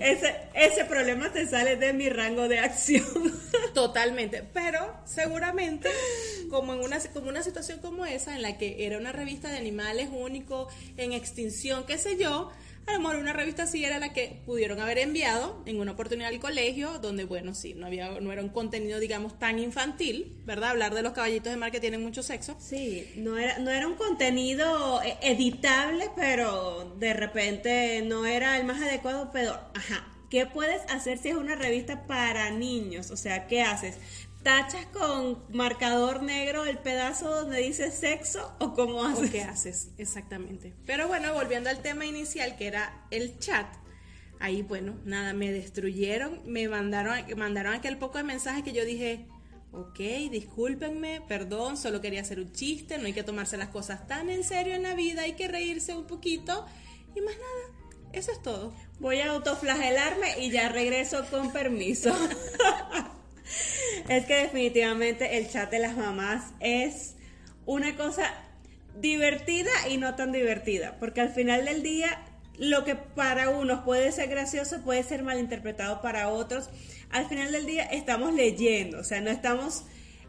Ese, 0.00 0.34
ese 0.54 0.84
problema 0.84 1.32
se 1.32 1.46
sale 1.46 1.76
de 1.76 1.92
mi 1.92 2.08
rango 2.08 2.48
de 2.48 2.58
acción. 2.58 3.04
Totalmente, 3.74 4.42
pero 4.52 4.94
seguramente 5.04 5.88
como 6.50 6.74
en 6.74 6.80
una 6.80 6.98
como 7.12 7.28
una 7.28 7.42
situación 7.42 7.78
como 7.80 8.04
esa 8.04 8.34
en 8.34 8.42
la 8.42 8.58
que 8.58 8.86
era 8.86 8.98
una 8.98 9.12
revista 9.12 9.48
de 9.48 9.56
animales 9.56 10.08
único 10.12 10.68
en 10.96 11.12
extinción, 11.12 11.84
qué 11.86 11.98
sé 11.98 12.16
yo, 12.16 12.50
a 12.86 12.92
lo 12.92 13.00
mejor 13.00 13.16
una 13.16 13.32
revista 13.32 13.64
así 13.64 13.84
era 13.84 13.98
la 13.98 14.12
que 14.12 14.42
pudieron 14.44 14.80
haber 14.80 14.98
enviado 14.98 15.62
en 15.66 15.80
una 15.80 15.92
oportunidad 15.92 16.30
al 16.30 16.40
colegio, 16.40 16.98
donde 16.98 17.24
bueno, 17.24 17.54
sí, 17.54 17.74
no 17.74 17.86
había 17.86 18.20
no 18.20 18.32
era 18.32 18.42
un 18.42 18.48
contenido 18.48 18.98
digamos 18.98 19.38
tan 19.38 19.58
infantil, 19.58 20.36
¿verdad? 20.44 20.70
Hablar 20.70 20.94
de 20.94 21.02
los 21.02 21.12
caballitos 21.12 21.52
de 21.52 21.56
mar 21.56 21.70
que 21.70 21.80
tienen 21.80 22.02
mucho 22.02 22.22
sexo. 22.22 22.56
Sí, 22.58 23.12
no 23.16 23.38
era, 23.38 23.58
no 23.58 23.70
era 23.70 23.86
un 23.86 23.94
contenido 23.94 25.02
eh, 25.02 25.16
editable, 25.22 26.10
pero 26.16 26.94
de 26.98 27.14
repente 27.14 28.02
no 28.02 28.26
era 28.26 28.58
el 28.58 28.64
más 28.64 28.80
adecuado, 28.80 29.30
pero, 29.32 29.52
ajá, 29.74 30.06
¿qué 30.30 30.46
puedes 30.46 30.82
hacer 30.90 31.18
si 31.18 31.28
es 31.28 31.36
una 31.36 31.54
revista 31.54 32.06
para 32.06 32.50
niños? 32.50 33.10
O 33.10 33.16
sea, 33.16 33.46
¿qué 33.46 33.62
haces? 33.62 33.98
¿Tachas 34.42 34.86
con 34.86 35.44
marcador 35.50 36.22
negro 36.24 36.64
el 36.64 36.78
pedazo 36.78 37.30
donde 37.30 37.58
dice 37.60 37.92
sexo 37.92 38.52
o 38.58 38.74
cómo 38.74 38.96
¿O 38.96 39.04
haces? 39.04 39.30
qué 39.30 39.42
haces? 39.42 39.90
Exactamente. 39.98 40.74
Pero 40.84 41.06
bueno, 41.06 41.32
volviendo 41.32 41.70
al 41.70 41.80
tema 41.80 42.06
inicial, 42.06 42.56
que 42.56 42.66
era 42.66 43.06
el 43.12 43.38
chat. 43.38 43.66
Ahí, 44.40 44.62
bueno, 44.62 44.98
nada, 45.04 45.32
me 45.32 45.52
destruyeron, 45.52 46.40
me 46.44 46.66
mandaron, 46.68 47.16
mandaron 47.36 47.74
aquel 47.74 47.98
poco 47.98 48.18
de 48.18 48.24
mensajes 48.24 48.64
que 48.64 48.72
yo 48.72 48.84
dije, 48.84 49.28
ok, 49.70 49.98
discúlpenme, 50.32 51.20
perdón, 51.28 51.76
solo 51.76 52.00
quería 52.00 52.22
hacer 52.22 52.40
un 52.40 52.50
chiste, 52.52 52.98
no 52.98 53.06
hay 53.06 53.12
que 53.12 53.22
tomarse 53.22 53.56
las 53.56 53.68
cosas 53.68 54.08
tan 54.08 54.28
en 54.28 54.42
serio 54.42 54.74
en 54.74 54.82
la 54.82 54.94
vida, 54.96 55.22
hay 55.22 55.34
que 55.34 55.46
reírse 55.46 55.94
un 55.94 56.08
poquito 56.08 56.66
y 57.14 57.20
más 57.20 57.34
nada, 57.34 58.10
eso 58.12 58.32
es 58.32 58.42
todo. 58.42 58.74
Voy 58.98 59.20
a 59.20 59.30
autoflagelarme 59.30 60.40
y 60.44 60.50
ya 60.50 60.68
regreso 60.68 61.24
con 61.30 61.52
permiso. 61.52 62.12
es 64.08 64.26
que 64.26 64.34
definitivamente 64.34 65.38
el 65.38 65.48
chat 65.48 65.70
de 65.70 65.78
las 65.78 65.96
mamás 65.96 66.52
es 66.60 67.14
una 67.66 67.96
cosa 67.96 68.32
divertida 69.00 69.70
y 69.88 69.96
no 69.96 70.14
tan 70.14 70.32
divertida, 70.32 70.96
porque 70.98 71.20
al 71.20 71.30
final 71.30 71.64
del 71.64 71.82
día 71.82 72.18
lo 72.58 72.84
que 72.84 72.94
para 72.94 73.48
unos 73.50 73.80
puede 73.84 74.12
ser 74.12 74.28
gracioso 74.28 74.82
puede 74.82 75.02
ser 75.02 75.22
malinterpretado 75.22 76.02
para 76.02 76.28
otros. 76.28 76.68
Al 77.10 77.26
final 77.28 77.52
del 77.52 77.66
día 77.66 77.84
estamos 77.84 78.34
leyendo, 78.34 79.00
o 79.00 79.04
sea, 79.04 79.20
no 79.20 79.30
estamos 79.30 79.84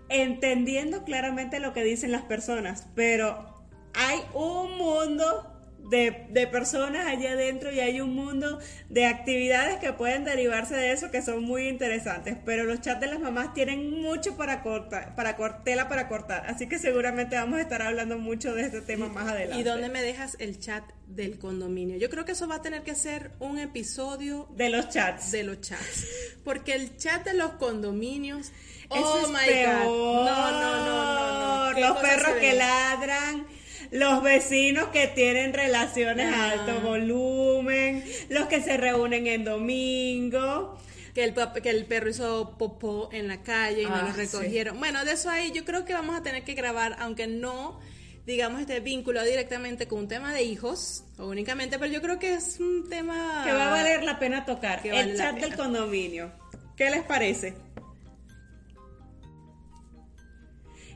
entendiendo 0.09 1.03
claramente 1.03 1.59
lo 1.59 1.73
que 1.73 1.83
dicen 1.83 2.11
las 2.11 2.23
personas, 2.23 2.87
pero 2.95 3.63
hay 3.93 4.19
un 4.33 4.77
mundo 4.77 5.52
de, 5.89 6.27
de 6.29 6.47
personas 6.47 7.05
allá 7.07 7.33
adentro 7.33 7.71
y 7.71 7.79
hay 7.79 7.99
un 8.01 8.15
mundo 8.15 8.59
de 8.89 9.05
actividades 9.05 9.77
que 9.79 9.91
pueden 9.93 10.23
derivarse 10.23 10.75
de 10.75 10.91
eso 10.93 11.11
que 11.11 11.21
son 11.21 11.43
muy 11.43 11.67
interesantes. 11.67 12.37
Pero 12.45 12.63
los 12.63 12.81
chats 12.81 13.01
de 13.01 13.07
las 13.07 13.19
mamás 13.19 13.53
tienen 13.53 14.01
mucho 14.01 14.37
para 14.37 14.63
cortar, 14.63 15.13
para 15.15 15.35
cor- 15.35 15.63
tela 15.63 15.89
para 15.89 16.07
cortar. 16.07 16.45
Así 16.47 16.67
que 16.67 16.79
seguramente 16.79 17.35
vamos 17.35 17.59
a 17.59 17.61
estar 17.61 17.81
hablando 17.81 18.17
mucho 18.17 18.53
de 18.55 18.63
este 18.63 18.81
tema 18.81 19.07
más 19.09 19.27
adelante. 19.27 19.59
¿Y 19.59 19.63
dónde 19.63 19.89
me 19.89 20.01
dejas 20.01 20.37
el 20.39 20.59
chat 20.59 20.83
del 21.07 21.37
condominio? 21.37 21.97
Yo 21.97 22.09
creo 22.09 22.23
que 22.25 22.31
eso 22.31 22.47
va 22.47 22.55
a 22.55 22.61
tener 22.61 22.83
que 22.83 22.95
ser 22.95 23.31
un 23.39 23.59
episodio 23.59 24.47
De 24.55 24.69
los 24.69 24.89
chats. 24.89 25.31
de 25.31 25.43
los 25.43 25.59
chats. 25.61 26.07
Porque 26.43 26.73
el 26.73 26.97
chat 26.97 27.25
de 27.25 27.33
los 27.33 27.51
condominios. 27.53 28.51
Oh 28.89 29.19
es 29.23 29.29
my 29.29 29.35
peor. 29.47 29.85
god. 29.85 30.25
No, 30.25 30.51
no, 30.51 30.85
no, 30.85 30.85
no, 30.85 31.69
no. 31.69 31.75
¿Qué 31.75 31.81
Los 31.81 31.97
perros 31.97 32.33
que 32.39 32.47
ven? 32.49 32.57
ladran. 32.59 33.47
Los 33.93 34.23
vecinos 34.23 34.87
que 34.87 35.07
tienen 35.07 35.53
relaciones 35.53 36.25
a 36.33 36.45
Ah. 36.45 36.51
alto 36.51 36.81
volumen, 36.81 38.03
los 38.29 38.47
que 38.47 38.59
se 38.61 38.75
reúnen 38.77 39.27
en 39.27 39.43
domingo. 39.45 40.77
Que 41.13 41.23
el, 41.25 41.35
que 41.61 41.69
el 41.69 41.85
perro 41.85 42.09
hizo 42.09 42.57
popó 42.57 43.07
en 43.11 43.27
la 43.27 43.43
calle 43.43 43.83
y 43.83 43.85
no 43.85 43.93
Ah, 43.93 44.05
lo 44.09 44.13
recogieron. 44.13 44.79
Bueno, 44.79 45.05
de 45.05 45.11
eso 45.11 45.29
ahí 45.29 45.51
yo 45.51 45.63
creo 45.63 45.85
que 45.85 45.93
vamos 45.93 46.15
a 46.19 46.23
tener 46.23 46.43
que 46.43 46.55
grabar, 46.55 46.95
aunque 46.99 47.27
no 47.27 47.79
digamos, 48.25 48.61
este 48.61 48.79
vínculo 48.79 49.21
directamente 49.23 49.85
con 49.87 49.99
un 49.99 50.07
tema 50.07 50.33
de 50.33 50.43
hijos, 50.43 51.03
o 51.19 51.27
únicamente, 51.27 51.77
pero 51.77 51.91
yo 51.91 52.01
creo 52.01 52.19
que 52.19 52.33
es 52.35 52.57
un 52.61 52.87
tema... 52.89 53.43
Que 53.45 53.51
va 53.51 53.67
a 53.67 53.69
valer 53.71 54.01
la 54.05 54.17
pena 54.17 54.45
tocar. 54.45 54.81
Que 54.81 54.97
el 54.97 55.17
chat 55.17 55.35
del 55.35 55.55
condominio. 55.57 56.31
¿Qué 56.77 56.89
les 56.89 57.03
parece? 57.03 57.53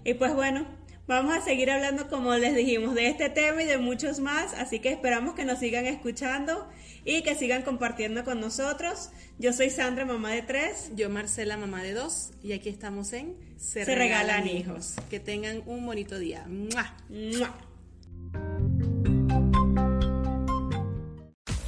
Y 0.05 0.13
pues 0.13 0.33
bueno, 0.33 0.65
vamos 1.07 1.35
a 1.35 1.41
seguir 1.41 1.71
hablando, 1.71 2.07
como 2.09 2.35
les 2.35 2.55
dijimos, 2.55 2.93
de 2.93 3.07
este 3.07 3.29
tema 3.29 3.63
y 3.63 3.65
de 3.65 3.77
muchos 3.77 4.19
más. 4.19 4.53
Así 4.53 4.79
que 4.79 4.89
esperamos 4.89 5.33
que 5.33 5.45
nos 5.45 5.59
sigan 5.59 5.85
escuchando 5.85 6.67
y 7.05 7.23
que 7.23 7.35
sigan 7.35 7.63
compartiendo 7.63 8.23
con 8.23 8.39
nosotros. 8.39 9.09
Yo 9.39 9.53
soy 9.53 9.69
Sandra, 9.69 10.05
mamá 10.05 10.31
de 10.31 10.41
tres. 10.41 10.91
Yo, 10.95 11.09
Marcela, 11.09 11.57
mamá 11.57 11.81
de 11.81 11.93
dos, 11.93 12.31
y 12.43 12.53
aquí 12.53 12.69
estamos 12.69 13.13
en 13.13 13.35
Se 13.57 13.85
Regalan 13.85 14.47
Hijos. 14.47 14.95
Que 15.09 15.19
tengan 15.19 15.63
un 15.65 15.85
bonito 15.85 16.19
día. 16.19 16.45
¡Mua! 16.47 16.95
¡Mua! 17.09 17.55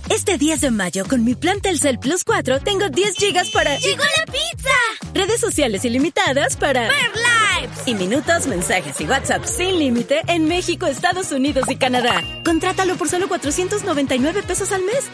Este 0.10 0.38
10 0.38 0.62
de 0.62 0.71
mayo, 0.71 1.06
con 1.08 1.23
mi 1.23 1.36
plan 1.36 1.62
Telcel 1.62 1.99
Plus 1.99 2.23
4, 2.23 2.60
tengo 2.62 2.89
10 2.89 3.15
gigas 3.15 3.49
para... 3.52 3.78
¡Llegó 3.78 4.04
la 4.17 4.25
pizza! 4.25 5.13
Redes 5.13 5.39
sociales 5.39 5.86
ilimitadas 5.86 6.58
para... 6.58 6.82
¡Ver 6.82 7.12
lives! 7.15 7.29
Y 7.86 7.95
minutos, 7.95 8.48
mensajes 8.48 9.00
y 9.02 9.06
WhatsApp 9.06 9.43
sin 9.45 9.80
límite 9.80 10.22
en 10.28 10.45
México, 10.45 10.86
Estados 10.86 11.32
Unidos 11.32 11.65
y 11.69 11.76
Canadá. 11.76 12.24
Contrátalo 12.43 12.95
por 12.95 13.10
solo 13.10 13.28
499 13.28 14.43
pesos 14.43 14.72
al 14.72 14.84
mes. 14.84 15.10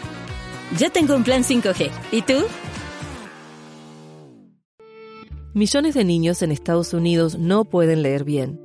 Ya 0.78 0.90
tengo 0.90 1.16
un 1.16 1.24
plan 1.24 1.44
5G. 1.44 1.92
¿Y 2.12 2.22
tú? 2.22 2.46
Millones 5.54 5.94
de 5.94 6.04
niños 6.04 6.42
en 6.42 6.52
Estados 6.52 6.94
Unidos 6.94 7.38
no 7.38 7.66
pueden 7.66 8.02
leer 8.02 8.26
bien. 8.26 8.65